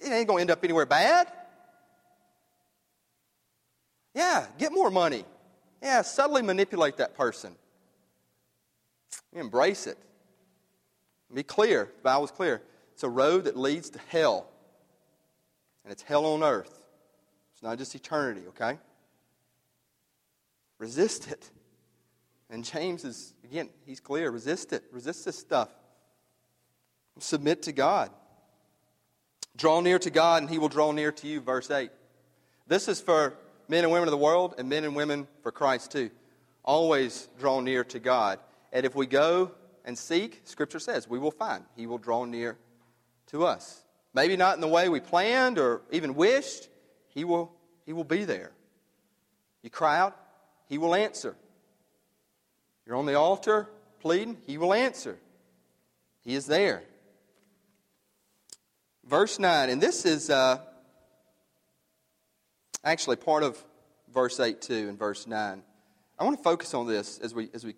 It 0.00 0.10
ain't 0.10 0.26
going 0.26 0.38
to 0.38 0.40
end 0.42 0.50
up 0.50 0.64
anywhere 0.64 0.86
bad. 0.86 1.30
Yeah, 4.14 4.46
get 4.58 4.72
more 4.72 4.90
money. 4.90 5.24
Yeah, 5.82 6.02
subtly 6.02 6.42
manipulate 6.42 6.96
that 6.98 7.14
person. 7.14 7.54
Embrace 9.32 9.86
it. 9.86 9.98
Be 11.32 11.42
clear. 11.42 11.90
The 11.96 12.02
Bible's 12.02 12.30
clear. 12.30 12.62
It's 12.92 13.02
a 13.02 13.08
road 13.08 13.44
that 13.44 13.56
leads 13.56 13.90
to 13.90 14.00
hell. 14.08 14.46
And 15.84 15.92
it's 15.92 16.02
hell 16.02 16.26
on 16.26 16.42
earth. 16.42 16.86
It's 17.54 17.62
not 17.62 17.78
just 17.78 17.94
eternity, 17.94 18.42
okay? 18.48 18.78
Resist 20.78 21.30
it. 21.30 21.50
And 22.52 22.66
James 22.66 23.04
is, 23.04 23.32
again, 23.44 23.70
he's 23.86 23.98
clear 23.98 24.30
resist 24.30 24.74
it, 24.74 24.84
resist 24.92 25.24
this 25.24 25.38
stuff. 25.38 25.70
Submit 27.18 27.62
to 27.62 27.72
God. 27.72 28.10
Draw 29.56 29.80
near 29.80 29.98
to 29.98 30.10
God, 30.10 30.42
and 30.42 30.50
he 30.50 30.58
will 30.58 30.68
draw 30.68 30.92
near 30.92 31.12
to 31.12 31.26
you. 31.26 31.40
Verse 31.40 31.70
8. 31.70 31.90
This 32.66 32.88
is 32.88 33.00
for 33.00 33.34
men 33.68 33.84
and 33.84 33.92
women 33.92 34.06
of 34.06 34.12
the 34.12 34.18
world, 34.18 34.54
and 34.58 34.68
men 34.68 34.84
and 34.84 34.94
women 34.94 35.26
for 35.42 35.50
Christ 35.50 35.92
too. 35.92 36.10
Always 36.62 37.28
draw 37.38 37.60
near 37.60 37.84
to 37.84 37.98
God. 37.98 38.38
And 38.70 38.84
if 38.84 38.94
we 38.94 39.06
go 39.06 39.52
and 39.86 39.96
seek, 39.96 40.42
Scripture 40.44 40.78
says, 40.78 41.08
we 41.08 41.18
will 41.18 41.30
find. 41.30 41.64
He 41.74 41.86
will 41.86 41.98
draw 41.98 42.24
near 42.26 42.58
to 43.28 43.46
us. 43.46 43.82
Maybe 44.14 44.36
not 44.36 44.56
in 44.56 44.60
the 44.60 44.68
way 44.68 44.90
we 44.90 45.00
planned 45.00 45.58
or 45.58 45.80
even 45.90 46.14
wished. 46.14 46.68
He 47.08 47.24
will, 47.24 47.50
he 47.86 47.94
will 47.94 48.04
be 48.04 48.24
there. 48.24 48.52
You 49.62 49.70
cry 49.70 49.98
out, 49.98 50.16
He 50.68 50.76
will 50.76 50.94
answer. 50.94 51.34
You're 52.92 52.98
on 52.98 53.06
the 53.06 53.14
altar 53.14 53.70
pleading, 54.00 54.36
He 54.46 54.58
will 54.58 54.74
answer. 54.74 55.16
He 56.20 56.34
is 56.34 56.44
there. 56.44 56.82
Verse 59.06 59.38
9, 59.38 59.70
and 59.70 59.80
this 59.80 60.04
is 60.04 60.28
uh, 60.28 60.58
actually 62.84 63.16
part 63.16 63.44
of 63.44 63.64
verse 64.12 64.38
8 64.38 64.60
too, 64.60 64.90
and 64.90 64.98
verse 64.98 65.26
9. 65.26 65.62
I 66.18 66.24
want 66.24 66.36
to 66.36 66.42
focus 66.42 66.74
on 66.74 66.86
this 66.86 67.18
as 67.20 67.34
we, 67.34 67.48
as 67.54 67.64
we 67.64 67.76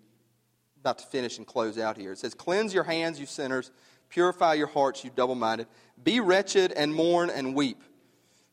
about 0.81 0.97
to 0.97 1.05
finish 1.05 1.37
and 1.37 1.47
close 1.47 1.79
out 1.79 1.95
here. 1.95 2.11
It 2.11 2.17
says, 2.17 2.33
Cleanse 2.33 2.73
your 2.73 2.83
hands, 2.83 3.17
you 3.17 3.25
sinners. 3.25 3.71
Purify 4.09 4.55
your 4.55 4.67
hearts, 4.67 5.05
you 5.05 5.11
double 5.15 5.35
minded. 5.35 5.67
Be 6.03 6.19
wretched 6.19 6.73
and 6.73 6.93
mourn 6.93 7.29
and 7.29 7.55
weep. 7.55 7.81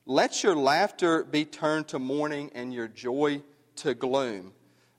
Let 0.07 0.45
your 0.45 0.55
laughter 0.55 1.25
be 1.25 1.45
turned 1.45 1.89
to 1.89 1.99
mourning 1.99 2.53
and 2.55 2.73
your 2.73 2.87
joy 2.87 3.43
to 3.79 3.95
gloom. 3.95 4.53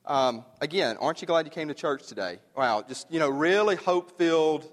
Um, 0.06 0.44
again, 0.60 0.98
aren't 1.00 1.22
you 1.22 1.28
glad 1.28 1.46
you 1.46 1.52
came 1.52 1.70
to 1.70 1.74
church 1.74 2.08
today? 2.08 2.40
Wow, 2.58 2.84
just, 2.88 3.10
you 3.10 3.20
know, 3.20 3.30
really 3.30 3.78
hope 3.78 4.18
filled 4.18 4.70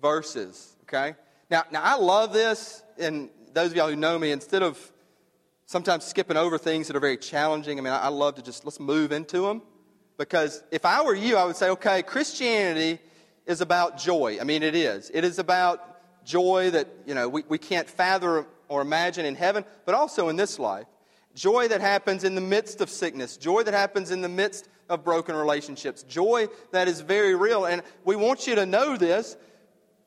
verses, 0.00 0.76
okay? 0.82 1.16
Now, 1.50 1.64
now, 1.72 1.82
I 1.82 1.96
love 1.96 2.32
this, 2.32 2.82
and 2.96 3.30
those 3.52 3.72
of 3.72 3.76
y'all 3.76 3.88
who 3.88 3.96
know 3.96 4.16
me, 4.16 4.30
instead 4.30 4.62
of 4.62 4.78
sometimes 5.66 6.04
skipping 6.04 6.36
over 6.36 6.56
things 6.56 6.86
that 6.86 6.94
are 6.94 7.00
very 7.00 7.16
challenging, 7.16 7.78
I 7.78 7.82
mean, 7.82 7.92
I, 7.92 8.02
I 8.02 8.08
love 8.08 8.36
to 8.36 8.42
just 8.42 8.64
let's 8.64 8.78
move 8.78 9.10
into 9.10 9.40
them. 9.40 9.62
Because 10.18 10.62
if 10.70 10.84
I 10.84 11.02
were 11.02 11.14
you, 11.14 11.36
I 11.36 11.44
would 11.44 11.56
say, 11.56 11.70
okay, 11.70 12.02
Christianity 12.02 13.00
is 13.46 13.60
about 13.62 13.98
joy. 13.98 14.38
I 14.40 14.44
mean, 14.44 14.62
it 14.62 14.76
is. 14.76 15.10
It 15.12 15.24
is 15.24 15.38
about 15.38 16.24
joy 16.24 16.70
that, 16.70 16.88
you 17.06 17.14
know, 17.14 17.28
we, 17.28 17.42
we 17.48 17.58
can't 17.58 17.88
fathom 17.88 18.46
or 18.68 18.82
imagine 18.82 19.24
in 19.24 19.34
heaven, 19.34 19.64
but 19.84 19.94
also 19.94 20.28
in 20.28 20.36
this 20.36 20.58
life. 20.58 20.86
Joy 21.34 21.68
that 21.68 21.80
happens 21.80 22.24
in 22.24 22.34
the 22.34 22.40
midst 22.40 22.80
of 22.80 22.90
sickness, 22.90 23.36
joy 23.36 23.62
that 23.62 23.74
happens 23.74 24.10
in 24.10 24.20
the 24.20 24.28
midst 24.28 24.68
of 24.88 25.04
broken 25.04 25.36
relationships, 25.36 26.02
joy 26.02 26.48
that 26.72 26.88
is 26.88 27.00
very 27.00 27.34
real. 27.34 27.64
And 27.64 27.82
we 28.04 28.16
want 28.16 28.46
you 28.46 28.56
to 28.56 28.66
know 28.66 28.96
this 28.96 29.36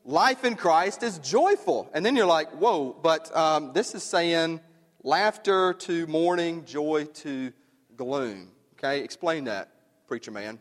life 0.04 0.44
in 0.44 0.54
Christ 0.54 1.02
is 1.02 1.18
joyful. 1.18 1.88
And 1.94 2.04
then 2.04 2.14
you're 2.14 2.26
like, 2.26 2.50
whoa, 2.52 2.94
but 3.02 3.34
um, 3.34 3.72
this 3.72 3.94
is 3.94 4.02
saying 4.02 4.60
laughter 5.02 5.72
to 5.72 6.06
mourning, 6.06 6.66
joy 6.66 7.06
to 7.14 7.52
gloom. 7.96 8.50
Okay, 8.74 9.00
explain 9.00 9.44
that, 9.44 9.70
preacher 10.06 10.30
man. 10.30 10.60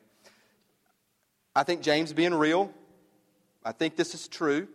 I 1.56 1.64
think 1.64 1.82
James 1.82 2.14
being 2.14 2.34
real. 2.34 2.72
I 3.66 3.74
think 3.74 3.96
this 3.96 4.16
is 4.16 4.28
true. 4.28 4.68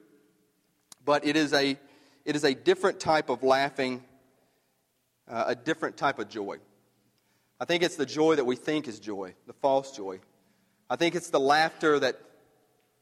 But 1.04 1.26
it 1.26 1.36
is 1.36 1.54
a, 1.54 1.78
it 2.26 2.36
is 2.36 2.44
a 2.44 2.54
different 2.54 3.00
type 3.00 3.30
of 3.30 3.42
laughing 3.42 4.04
uh, 5.28 5.44
a 5.48 5.54
different 5.54 5.96
type 5.96 6.18
of 6.18 6.28
joy. 6.28 6.58
I 7.60 7.64
think 7.64 7.82
it's 7.82 7.96
the 7.96 8.06
joy 8.06 8.36
that 8.36 8.44
we 8.44 8.56
think 8.56 8.88
is 8.88 9.00
joy, 9.00 9.34
the 9.46 9.52
false 9.52 9.96
joy. 9.96 10.20
I 10.88 10.96
think 10.96 11.14
it's 11.14 11.30
the 11.30 11.40
laughter 11.40 11.98
that 11.98 12.18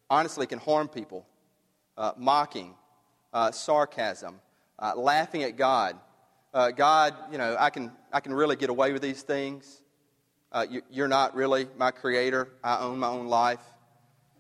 honestly 0.09 0.47
can 0.47 0.59
harm 0.59 0.89
people, 0.89 1.27
uh, 1.97 2.13
mocking, 2.17 2.75
uh, 3.33 3.51
sarcasm, 3.53 4.41
uh, 4.79 4.95
laughing 4.97 5.43
at 5.43 5.57
God. 5.57 5.99
Uh, 6.55 6.71
God, 6.71 7.15
you 7.31 7.39
know, 7.39 7.57
I 7.59 7.71
can, 7.71 7.93
I 8.13 8.21
can 8.21 8.33
really 8.33 8.57
get 8.57 8.71
away 8.71 8.93
with 8.93 9.03
these 9.03 9.23
things. 9.23 9.83
Uh, 10.51 10.65
you, 10.69 10.83
you're 10.91 11.09
not 11.09 11.35
really 11.35 11.69
my 11.77 11.91
creator. 11.91 12.49
I 12.65 12.79
own 12.79 12.99
my 12.99 13.09
own 13.09 13.27
life. 13.27 13.61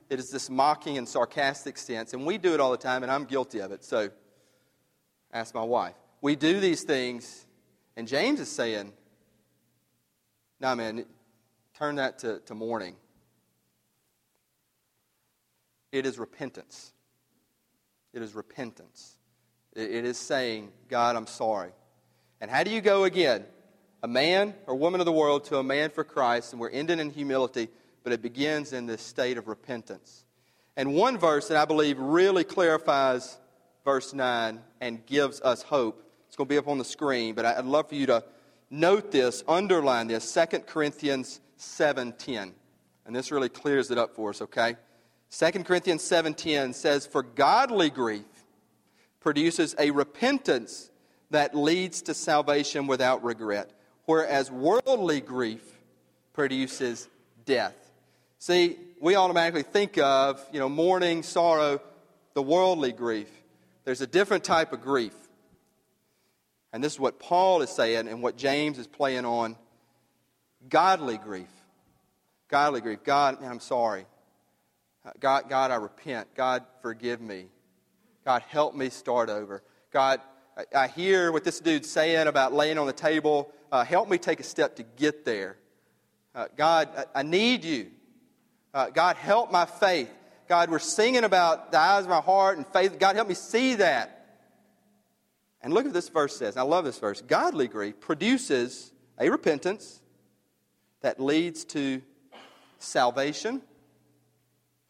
It 0.08 0.18
is 0.18 0.30
this 0.30 0.48
mocking 0.48 0.98
and 0.98 1.08
sarcastic 1.08 1.76
sense, 1.76 2.14
and 2.14 2.24
we 2.24 2.38
do 2.38 2.54
it 2.54 2.60
all 2.60 2.70
the 2.70 2.76
time, 2.76 3.02
and 3.02 3.10
I'm 3.10 3.24
guilty 3.24 3.58
of 3.58 3.72
it. 3.72 3.84
So, 3.84 4.10
ask 5.32 5.52
my 5.52 5.64
wife. 5.64 5.96
We 6.20 6.36
do 6.36 6.60
these 6.60 6.84
things 6.84 7.45
and 7.96 8.06
James 8.06 8.40
is 8.40 8.50
saying, 8.50 8.92
no, 10.60 10.74
man, 10.74 11.04
turn 11.78 11.96
that 11.96 12.18
to, 12.20 12.40
to 12.46 12.54
mourning. 12.54 12.96
It 15.92 16.06
is 16.06 16.18
repentance. 16.18 16.92
It 18.12 18.22
is 18.22 18.34
repentance. 18.34 19.16
It, 19.74 19.90
it 19.90 20.04
is 20.04 20.18
saying, 20.18 20.72
God, 20.88 21.16
I'm 21.16 21.26
sorry. 21.26 21.72
And 22.40 22.50
how 22.50 22.62
do 22.64 22.70
you 22.70 22.80
go 22.80 23.04
again? 23.04 23.44
A 24.02 24.08
man 24.08 24.54
or 24.66 24.74
woman 24.74 25.00
of 25.00 25.06
the 25.06 25.12
world 25.12 25.44
to 25.44 25.56
a 25.56 25.62
man 25.62 25.90
for 25.90 26.04
Christ, 26.04 26.52
and 26.52 26.60
we're 26.60 26.70
ending 26.70 26.98
in 26.98 27.10
humility, 27.10 27.68
but 28.04 28.12
it 28.12 28.22
begins 28.22 28.72
in 28.72 28.86
this 28.86 29.02
state 29.02 29.38
of 29.38 29.48
repentance. 29.48 30.24
And 30.76 30.94
one 30.94 31.16
verse 31.16 31.48
that 31.48 31.56
I 31.56 31.64
believe 31.64 31.98
really 31.98 32.44
clarifies 32.44 33.38
verse 33.84 34.12
9 34.12 34.60
and 34.80 35.06
gives 35.06 35.40
us 35.40 35.62
hope 35.62 36.05
it's 36.26 36.36
going 36.36 36.48
to 36.48 36.52
be 36.52 36.58
up 36.58 36.68
on 36.68 36.78
the 36.78 36.84
screen, 36.84 37.34
but 37.34 37.44
I'd 37.44 37.64
love 37.64 37.88
for 37.88 37.94
you 37.94 38.06
to 38.06 38.24
note 38.70 39.10
this, 39.12 39.42
underline 39.48 40.08
this, 40.08 40.32
2 40.32 40.60
Corinthians 40.60 41.40
7.10. 41.58 42.52
And 43.06 43.14
this 43.14 43.30
really 43.30 43.48
clears 43.48 43.90
it 43.90 43.98
up 43.98 44.14
for 44.14 44.30
us, 44.30 44.42
okay? 44.42 44.76
2 45.30 45.50
Corinthians 45.64 46.02
7.10 46.02 46.74
says, 46.74 47.06
For 47.06 47.22
godly 47.22 47.90
grief 47.90 48.24
produces 49.20 49.74
a 49.78 49.90
repentance 49.90 50.90
that 51.30 51.54
leads 51.54 52.02
to 52.02 52.14
salvation 52.14 52.86
without 52.86 53.24
regret, 53.24 53.70
whereas 54.04 54.50
worldly 54.50 55.20
grief 55.20 55.62
produces 56.32 57.08
death. 57.44 57.74
See, 58.38 58.76
we 59.00 59.16
automatically 59.16 59.62
think 59.62 59.98
of, 59.98 60.44
you 60.52 60.60
know, 60.60 60.68
mourning, 60.68 61.22
sorrow, 61.22 61.80
the 62.34 62.42
worldly 62.42 62.92
grief. 62.92 63.30
There's 63.84 64.00
a 64.00 64.06
different 64.06 64.44
type 64.44 64.72
of 64.72 64.82
grief. 64.82 65.14
And 66.76 66.84
this 66.84 66.92
is 66.92 67.00
what 67.00 67.18
Paul 67.18 67.62
is 67.62 67.70
saying 67.70 68.06
and 68.06 68.22
what 68.22 68.36
James 68.36 68.76
is 68.76 68.86
playing 68.86 69.24
on 69.24 69.56
godly 70.68 71.16
grief. 71.16 71.48
Godly 72.48 72.82
grief. 72.82 72.98
God, 73.02 73.40
man, 73.40 73.50
I'm 73.50 73.60
sorry. 73.60 74.04
God, 75.18 75.48
God, 75.48 75.70
I 75.70 75.76
repent. 75.76 76.34
God, 76.34 76.66
forgive 76.82 77.22
me. 77.22 77.46
God, 78.26 78.42
help 78.46 78.74
me 78.74 78.90
start 78.90 79.30
over. 79.30 79.62
God, 79.90 80.20
I, 80.54 80.82
I 80.82 80.88
hear 80.88 81.32
what 81.32 81.44
this 81.44 81.60
dude's 81.60 81.88
saying 81.88 82.26
about 82.26 82.52
laying 82.52 82.76
on 82.76 82.86
the 82.86 82.92
table. 82.92 83.50
Uh, 83.72 83.82
help 83.82 84.10
me 84.10 84.18
take 84.18 84.40
a 84.40 84.44
step 84.44 84.76
to 84.76 84.82
get 84.82 85.24
there. 85.24 85.56
Uh, 86.34 86.48
God, 86.58 86.90
I, 86.94 87.20
I, 87.20 87.22
need 87.22 87.64
you. 87.64 87.86
Uh, 88.74 88.90
God, 88.90 89.16
help 89.16 89.50
my 89.50 89.64
faith. 89.64 90.10
God, 90.46 90.70
we're 90.70 90.78
singing 90.78 91.24
about 91.24 91.72
the 91.72 91.78
eyes 91.78 92.04
of 92.04 92.10
my 92.10 92.20
heart 92.20 92.58
and 92.58 92.66
faith. 92.66 92.98
God, 92.98 93.16
help 93.16 93.28
me 93.28 93.34
see 93.34 93.76
that. 93.76 94.15
And 95.66 95.74
look 95.74 95.84
at 95.84 95.92
this 95.92 96.08
verse 96.08 96.36
says. 96.36 96.56
I 96.56 96.62
love 96.62 96.84
this 96.84 97.00
verse. 97.00 97.20
Godly 97.22 97.66
grief 97.66 97.98
produces 97.98 98.92
a 99.18 99.28
repentance 99.28 100.00
that 101.00 101.18
leads 101.18 101.64
to 101.64 102.02
salvation, 102.78 103.60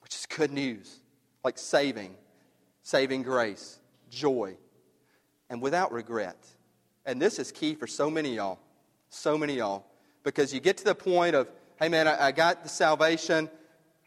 which 0.00 0.14
is 0.14 0.26
good 0.26 0.52
news, 0.52 1.00
like 1.42 1.56
saving, 1.56 2.14
saving 2.82 3.22
grace, 3.22 3.78
joy, 4.10 4.58
and 5.48 5.62
without 5.62 5.92
regret. 5.92 6.36
And 7.06 7.22
this 7.22 7.38
is 7.38 7.50
key 7.50 7.74
for 7.74 7.86
so 7.86 8.10
many 8.10 8.34
y'all, 8.34 8.58
so 9.08 9.38
many 9.38 9.54
y'all, 9.54 9.86
because 10.24 10.52
you 10.52 10.60
get 10.60 10.76
to 10.76 10.84
the 10.84 10.94
point 10.94 11.34
of, 11.34 11.48
hey 11.80 11.88
man, 11.88 12.06
I, 12.06 12.26
I 12.26 12.32
got 12.32 12.64
the 12.64 12.68
salvation, 12.68 13.48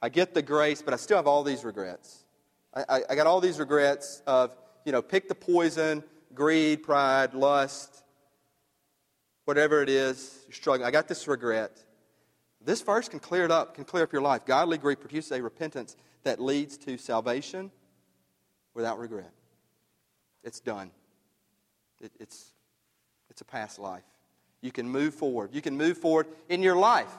I 0.03 0.09
get 0.09 0.35
the 0.35 0.43
grace, 0.43 0.83
but 0.83 0.93
I 0.93 0.97
still 0.97 1.17
have 1.17 1.25
all 1.25 1.41
these 1.41 1.63
regrets. 1.63 2.25
I, 2.75 2.83
I, 2.87 3.01
I 3.09 3.15
got 3.15 3.25
all 3.25 3.41
these 3.41 3.57
regrets 3.57 4.21
of, 4.27 4.55
you 4.85 4.91
know, 4.91 5.01
pick 5.01 5.27
the 5.27 5.33
poison 5.33 6.03
greed, 6.33 6.83
pride, 6.83 7.33
lust, 7.33 8.03
whatever 9.45 9.81
it 9.81 9.89
is 9.89 10.45
you're 10.47 10.53
struggling. 10.53 10.87
I 10.87 10.91
got 10.91 11.07
this 11.07 11.27
regret. 11.27 11.83
This 12.61 12.81
verse 12.81 13.07
can 13.07 13.19
clear 13.19 13.45
it 13.45 13.51
up, 13.51 13.75
can 13.75 13.85
clear 13.85 14.03
up 14.03 14.13
your 14.13 14.21
life. 14.21 14.45
Godly 14.45 14.77
grief 14.77 14.99
produces 14.99 15.31
a 15.31 15.41
repentance 15.41 15.95
that 16.23 16.41
leads 16.41 16.77
to 16.79 16.97
salvation 16.97 17.71
without 18.73 18.99
regret. 18.99 19.31
It's 20.43 20.59
done. 20.59 20.91
It, 22.01 22.11
it's, 22.19 22.51
it's 23.29 23.41
a 23.41 23.45
past 23.45 23.79
life. 23.79 24.03
You 24.61 24.71
can 24.71 24.89
move 24.89 25.13
forward. 25.13 25.49
You 25.53 25.61
can 25.61 25.77
move 25.77 25.97
forward 25.97 26.27
in 26.49 26.61
your 26.61 26.75
life. 26.75 27.11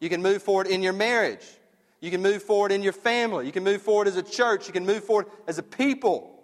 You 0.00 0.08
can 0.08 0.22
move 0.22 0.42
forward 0.42 0.66
in 0.66 0.82
your 0.82 0.92
marriage. 0.92 1.46
You 2.00 2.10
can 2.10 2.22
move 2.22 2.42
forward 2.42 2.72
in 2.72 2.82
your 2.82 2.92
family. 2.92 3.46
You 3.46 3.52
can 3.52 3.64
move 3.64 3.82
forward 3.82 4.08
as 4.08 4.16
a 4.16 4.22
church. 4.22 4.66
You 4.66 4.72
can 4.72 4.86
move 4.86 5.04
forward 5.04 5.26
as 5.46 5.58
a 5.58 5.62
people. 5.62 6.42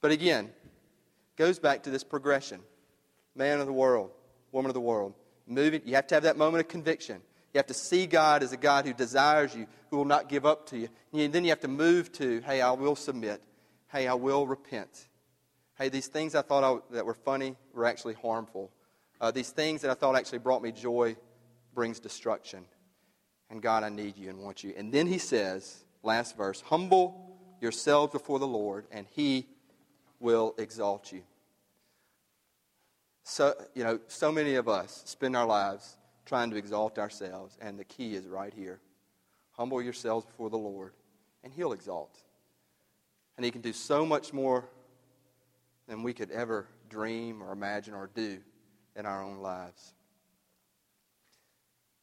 But 0.00 0.12
again, 0.12 0.50
goes 1.36 1.58
back 1.58 1.84
to 1.84 1.90
this 1.90 2.04
progression. 2.04 2.60
Man 3.34 3.60
of 3.60 3.66
the 3.66 3.72
world, 3.72 4.10
woman 4.52 4.70
of 4.70 4.74
the 4.74 4.80
world. 4.80 5.14
Moving, 5.46 5.82
you 5.84 5.94
have 5.94 6.06
to 6.08 6.14
have 6.14 6.24
that 6.24 6.36
moment 6.36 6.62
of 6.62 6.68
conviction. 6.68 7.20
You 7.52 7.58
have 7.58 7.66
to 7.66 7.74
see 7.74 8.06
God 8.06 8.42
as 8.42 8.52
a 8.52 8.56
God 8.56 8.84
who 8.84 8.92
desires 8.92 9.54
you, 9.54 9.66
who 9.90 9.98
will 9.98 10.04
not 10.04 10.28
give 10.28 10.44
up 10.44 10.66
to 10.70 10.78
you. 10.78 10.88
And 11.12 11.32
then 11.32 11.44
you 11.44 11.50
have 11.50 11.60
to 11.60 11.68
move 11.68 12.12
to, 12.12 12.40
hey, 12.40 12.60
I 12.60 12.72
will 12.72 12.96
submit. 12.96 13.40
Hey, 13.88 14.08
I 14.08 14.14
will 14.14 14.46
repent. 14.46 15.08
Hey, 15.78 15.88
these 15.88 16.08
things 16.08 16.34
I 16.34 16.42
thought 16.42 16.64
I, 16.64 16.94
that 16.94 17.06
were 17.06 17.14
funny 17.14 17.56
were 17.72 17.86
actually 17.86 18.14
harmful. 18.14 18.72
Uh, 19.20 19.30
these 19.30 19.50
things 19.50 19.82
that 19.82 19.90
I 19.90 19.94
thought 19.94 20.16
actually 20.16 20.38
brought 20.38 20.62
me 20.62 20.72
joy 20.72 21.16
brings 21.74 22.00
destruction. 22.00 22.64
And 23.48 23.62
God, 23.62 23.84
I 23.84 23.90
need 23.90 24.16
you 24.16 24.28
and 24.28 24.40
want 24.40 24.64
you. 24.64 24.74
And 24.76 24.92
then 24.92 25.06
he 25.06 25.18
says, 25.18 25.84
last 26.02 26.36
verse, 26.36 26.60
humble 26.60 27.38
yourselves 27.60 28.12
before 28.12 28.38
the 28.38 28.46
Lord, 28.46 28.86
and 28.90 29.06
he 29.10 29.46
will 30.20 30.54
exalt 30.58 31.12
you. 31.12 31.22
So, 33.22 33.54
you 33.74 33.82
know, 33.82 33.98
so 34.06 34.30
many 34.30 34.54
of 34.54 34.68
us 34.68 35.02
spend 35.04 35.36
our 35.36 35.46
lives 35.46 35.96
trying 36.24 36.50
to 36.50 36.56
exalt 36.56 36.98
ourselves, 36.98 37.56
and 37.60 37.78
the 37.78 37.84
key 37.84 38.14
is 38.14 38.26
right 38.26 38.52
here. 38.54 38.80
Humble 39.52 39.82
yourselves 39.82 40.26
before 40.26 40.50
the 40.50 40.58
Lord, 40.58 40.92
and 41.42 41.52
He'll 41.52 41.72
exalt. 41.72 42.22
And 43.36 43.44
He 43.44 43.50
can 43.50 43.62
do 43.62 43.72
so 43.72 44.06
much 44.06 44.32
more 44.32 44.68
than 45.88 46.02
we 46.02 46.12
could 46.12 46.30
ever 46.30 46.66
dream 46.88 47.42
or 47.42 47.52
imagine 47.52 47.94
or 47.94 48.10
do 48.14 48.38
in 48.94 49.06
our 49.06 49.22
own 49.22 49.38
lives. 49.38 49.94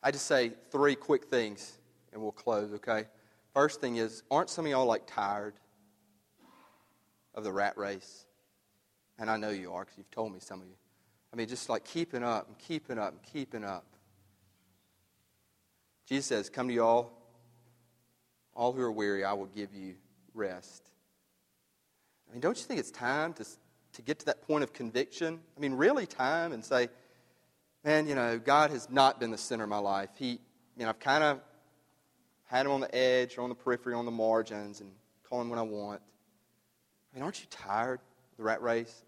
I 0.01 0.11
just 0.11 0.25
say 0.25 0.51
three 0.71 0.95
quick 0.95 1.25
things, 1.25 1.79
and 2.11 2.21
we'll 2.21 2.31
close, 2.31 2.73
okay? 2.73 3.05
First 3.53 3.79
thing 3.79 3.95
is, 3.95 4.23
aren't 4.29 4.49
some 4.49 4.65
of 4.65 4.71
y'all 4.71 4.85
like 4.85 5.03
tired? 5.07 5.53
Of 7.35 7.43
the 7.43 7.51
rat 7.51 7.77
race. 7.77 8.25
And 9.17 9.29
I 9.29 9.37
know 9.37 9.49
you 9.49 9.73
are 9.73 9.81
because 9.81 9.97
you've 9.97 10.11
told 10.11 10.33
me 10.33 10.39
some 10.39 10.61
of 10.61 10.67
you. 10.67 10.73
I 11.31 11.35
mean, 11.35 11.47
just 11.47 11.69
like 11.69 11.83
keeping 11.83 12.23
up 12.23 12.47
and 12.47 12.57
keeping 12.57 12.97
up 12.97 13.11
and 13.11 13.23
keeping 13.23 13.63
up. 13.63 13.85
Jesus 16.07 16.25
says, 16.25 16.49
Come 16.49 16.67
to 16.67 16.73
you 16.73 16.83
all, 16.83 17.11
all 18.55 18.73
who 18.73 18.81
are 18.81 18.91
weary, 18.91 19.23
I 19.23 19.33
will 19.33 19.47
give 19.47 19.73
you 19.73 19.95
rest. 20.33 20.83
I 22.29 22.33
mean, 22.33 22.41
don't 22.41 22.57
you 22.57 22.63
think 22.63 22.79
it's 22.79 22.91
time 22.91 23.33
to 23.33 23.45
to 23.93 24.01
get 24.01 24.19
to 24.19 24.25
that 24.25 24.41
point 24.41 24.63
of 24.63 24.73
conviction. 24.73 25.39
I 25.55 25.59
mean, 25.59 25.73
really 25.73 26.05
time 26.05 26.51
and 26.51 26.63
say, 26.63 26.89
man, 27.83 28.07
you 28.07 28.15
know, 28.15 28.39
God 28.39 28.71
has 28.71 28.89
not 28.89 29.19
been 29.19 29.31
the 29.31 29.37
center 29.37 29.63
of 29.63 29.69
my 29.69 29.77
life. 29.77 30.09
He, 30.15 30.39
you 30.77 30.83
know, 30.83 30.89
I've 30.89 30.99
kind 30.99 31.23
of 31.23 31.39
had 32.45 32.65
him 32.65 32.71
on 32.71 32.81
the 32.81 32.93
edge 32.93 33.37
or 33.37 33.41
on 33.41 33.49
the 33.49 33.55
periphery, 33.55 33.93
on 33.93 34.05
the 34.05 34.11
margins, 34.11 34.81
and 34.81 34.91
call 35.29 35.41
him 35.41 35.49
when 35.49 35.59
I 35.59 35.63
want. 35.63 36.01
I 37.13 37.17
mean, 37.17 37.23
aren't 37.23 37.39
you 37.39 37.47
tired 37.49 37.99
of 37.99 38.37
the 38.37 38.43
rat 38.43 38.61
race? 38.61 39.03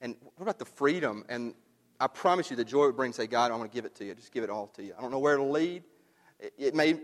And 0.00 0.14
what 0.20 0.42
about 0.42 0.58
the 0.58 0.64
freedom? 0.64 1.24
And 1.28 1.54
I 1.98 2.06
promise 2.06 2.50
you, 2.50 2.56
the 2.56 2.64
joy 2.64 2.84
it 2.84 2.86
would 2.86 2.96
bring, 2.96 3.12
say, 3.12 3.26
God, 3.26 3.50
I'm 3.50 3.58
going 3.58 3.68
to 3.68 3.74
give 3.74 3.84
it 3.84 3.94
to 3.96 4.04
you. 4.04 4.14
Just 4.14 4.32
give 4.32 4.44
it 4.44 4.50
all 4.50 4.68
to 4.68 4.82
you. 4.82 4.94
I 4.96 5.02
don't 5.02 5.10
know 5.10 5.18
where 5.18 5.34
it'll 5.34 5.50
lead. 5.50 5.82
It, 6.38 6.54
it 6.56 6.74
may, 6.74 6.98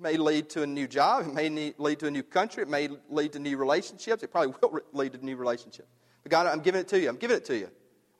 may 0.00 0.16
lead 0.16 0.50
to 0.50 0.62
a 0.62 0.66
new 0.66 0.88
job. 0.88 1.26
It 1.26 1.32
may 1.32 1.48
need, 1.48 1.74
lead 1.78 2.00
to 2.00 2.08
a 2.08 2.10
new 2.10 2.22
country. 2.24 2.64
It 2.64 2.68
may 2.68 2.88
lead 3.08 3.32
to 3.32 3.38
new 3.38 3.56
relationships. 3.56 4.22
It 4.22 4.32
probably 4.32 4.54
will 4.62 4.80
lead 4.92 5.12
to 5.12 5.24
new 5.24 5.36
relationships. 5.36 5.88
But 6.22 6.30
God, 6.30 6.46
I'm 6.46 6.60
giving 6.60 6.80
it 6.80 6.88
to 6.88 7.00
you. 7.00 7.08
I'm 7.08 7.16
giving 7.16 7.36
it 7.36 7.44
to 7.46 7.56
you. 7.56 7.70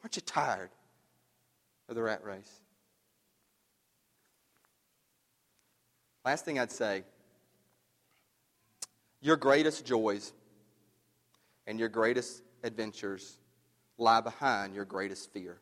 Aren't 0.02 0.16
you 0.16 0.22
tired 0.22 0.70
of 1.88 1.96
the 1.96 2.02
rat 2.02 2.24
race? 2.24 2.60
Last 6.24 6.44
thing 6.44 6.58
I'd 6.58 6.70
say 6.70 7.04
your 9.20 9.36
greatest 9.36 9.84
joys 9.84 10.32
and 11.68 11.78
your 11.78 11.90
greatest 11.90 12.42
adventures 12.64 13.38
lie 13.98 14.22
behind 14.22 14.74
your 14.74 14.86
greatest 14.86 15.30
fear. 15.32 15.60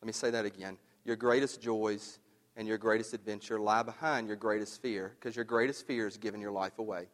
Let 0.00 0.06
me 0.06 0.12
say 0.12 0.30
that 0.30 0.46
again. 0.46 0.78
Your 1.04 1.14
greatest 1.14 1.60
joys 1.60 2.18
and 2.56 2.66
your 2.66 2.78
greatest 2.78 3.12
adventure 3.12 3.60
lie 3.60 3.82
behind 3.82 4.26
your 4.26 4.36
greatest 4.36 4.80
fear 4.80 5.14
because 5.20 5.36
your 5.36 5.44
greatest 5.44 5.86
fear 5.86 6.06
is 6.06 6.16
giving 6.16 6.40
your 6.40 6.52
life 6.52 6.78
away 6.78 7.06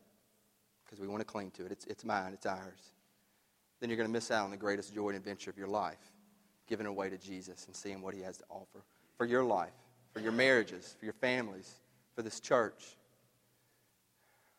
because 0.84 1.00
we 1.00 1.08
want 1.08 1.20
to 1.20 1.24
cling 1.24 1.50
to 1.52 1.66
it. 1.66 1.72
It's, 1.72 1.84
it's 1.86 2.04
mine, 2.04 2.32
it's 2.32 2.46
ours. 2.46 2.92
Then 3.80 3.90
you're 3.90 3.96
going 3.96 4.08
to 4.08 4.12
miss 4.12 4.30
out 4.30 4.44
on 4.44 4.50
the 4.50 4.56
greatest 4.56 4.94
joy 4.94 5.08
and 5.08 5.16
adventure 5.16 5.50
of 5.50 5.58
your 5.58 5.68
life, 5.68 6.12
giving 6.68 6.86
away 6.86 7.10
to 7.10 7.18
Jesus 7.18 7.66
and 7.66 7.74
seeing 7.74 8.02
what 8.02 8.14
he 8.14 8.20
has 8.20 8.36
to 8.38 8.44
offer 8.50 8.84
for 9.16 9.26
your 9.26 9.42
life, 9.42 9.72
for 10.12 10.20
your 10.20 10.32
marriages, 10.32 10.94
for 10.98 11.06
your 11.06 11.14
families, 11.14 11.80
for 12.14 12.22
this 12.22 12.38
church. 12.38 12.96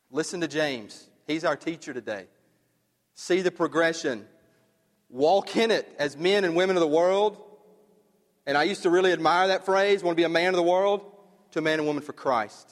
Listen 0.10 0.42
to 0.42 0.50
James. 0.50 1.08
He's 1.28 1.46
our 1.46 1.56
teacher 1.56 1.94
today. 1.94 2.26
See 3.22 3.44
the 3.44 3.52
progression. 3.52 4.26
Walk 5.08 5.56
in 5.56 5.70
it 5.70 5.88
as 6.00 6.18
men 6.18 6.44
and 6.44 6.56
women 6.56 6.76
of 6.76 6.80
the 6.80 6.88
world. 6.88 7.40
And 8.48 8.58
I 8.58 8.64
used 8.64 8.82
to 8.82 8.90
really 8.90 9.12
admire 9.12 9.50
that 9.50 9.64
phrase, 9.64 10.02
want 10.02 10.16
to 10.16 10.20
be 10.20 10.24
a 10.24 10.30
man 10.30 10.48
of 10.48 10.56
the 10.56 10.64
world, 10.64 11.06
to 11.52 11.60
a 11.60 11.62
man 11.62 11.78
and 11.78 11.88
woman 11.88 12.02
for 12.02 12.14
Christ. 12.14 12.72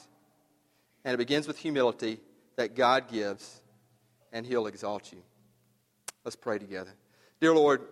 And 1.04 1.14
it 1.14 1.18
begins 1.18 1.46
with 1.46 1.56
humility 1.56 2.18
that 2.56 2.74
God 2.74 3.06
gives, 3.08 3.60
and 4.32 4.44
He'll 4.44 4.66
exalt 4.66 5.12
you. 5.12 5.22
Let's 6.24 6.34
pray 6.34 6.58
together. 6.58 6.94
Dear 7.40 7.54
Lord, 7.54 7.82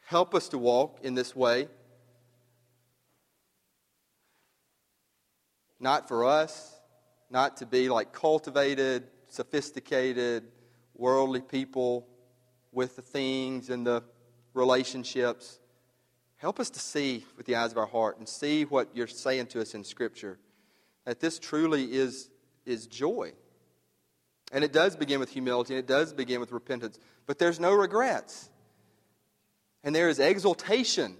help 0.00 0.34
us 0.34 0.48
to 0.48 0.58
walk 0.58 0.98
in 1.04 1.14
this 1.14 1.36
way. 1.36 1.68
Not 5.78 6.08
for 6.08 6.24
us, 6.24 6.74
not 7.30 7.58
to 7.58 7.66
be 7.66 7.88
like 7.88 8.12
cultivated, 8.12 9.06
sophisticated, 9.32 10.44
worldly 10.94 11.40
people 11.40 12.06
with 12.72 12.96
the 12.96 13.02
things 13.02 13.70
and 13.70 13.86
the 13.86 14.02
relationships. 14.54 15.58
Help 16.36 16.60
us 16.60 16.70
to 16.70 16.80
see 16.80 17.24
with 17.36 17.46
the 17.46 17.56
eyes 17.56 17.72
of 17.72 17.78
our 17.78 17.86
heart 17.86 18.18
and 18.18 18.28
see 18.28 18.64
what 18.64 18.88
you're 18.94 19.06
saying 19.06 19.46
to 19.46 19.60
us 19.60 19.74
in 19.74 19.84
Scripture. 19.84 20.38
That 21.04 21.20
this 21.20 21.38
truly 21.38 21.92
is, 21.92 22.30
is 22.64 22.86
joy. 22.86 23.32
And 24.52 24.64
it 24.64 24.72
does 24.72 24.96
begin 24.96 25.20
with 25.20 25.30
humility 25.30 25.74
and 25.74 25.78
it 25.78 25.86
does 25.86 26.12
begin 26.12 26.40
with 26.40 26.52
repentance. 26.52 26.98
But 27.26 27.38
there's 27.38 27.60
no 27.60 27.72
regrets. 27.72 28.48
And 29.84 29.94
there 29.94 30.08
is 30.08 30.18
exaltation 30.18 31.16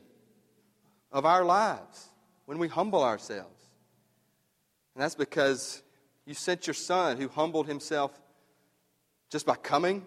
of 1.13 1.25
our 1.25 1.45
lives 1.45 2.09
when 2.47 2.59
we 2.59 2.69
humble 2.69 3.03
ourselves. 3.03 3.61
And 4.95 5.03
that's 5.03 5.15
because 5.15 5.83
you 6.27 6.35
sent 6.35 6.67
your 6.67 6.75
son 6.75 7.17
who 7.17 7.29
humbled 7.29 7.67
himself 7.67 8.19
just 9.31 9.47
by 9.47 9.57
coming 9.57 10.05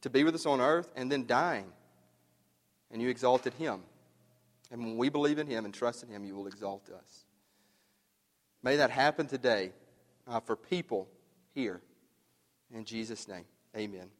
to 0.00 0.10
be 0.10 0.24
with 0.24 0.34
us 0.34 0.46
on 0.46 0.60
earth 0.60 0.90
and 0.96 1.10
then 1.10 1.26
dying. 1.26 1.66
And 2.90 3.00
you 3.00 3.08
exalted 3.08 3.54
him. 3.54 3.82
And 4.70 4.84
when 4.84 4.96
we 4.96 5.08
believe 5.08 5.38
in 5.38 5.46
him 5.46 5.64
and 5.64 5.74
trust 5.74 6.02
in 6.02 6.08
him, 6.08 6.24
you 6.24 6.34
will 6.34 6.46
exalt 6.46 6.88
us. 6.90 7.24
May 8.62 8.76
that 8.76 8.90
happen 8.90 9.26
today 9.26 9.72
uh, 10.26 10.40
for 10.40 10.56
people 10.56 11.08
here. 11.54 11.80
In 12.72 12.84
Jesus' 12.84 13.26
name, 13.26 13.44
amen. 13.76 14.10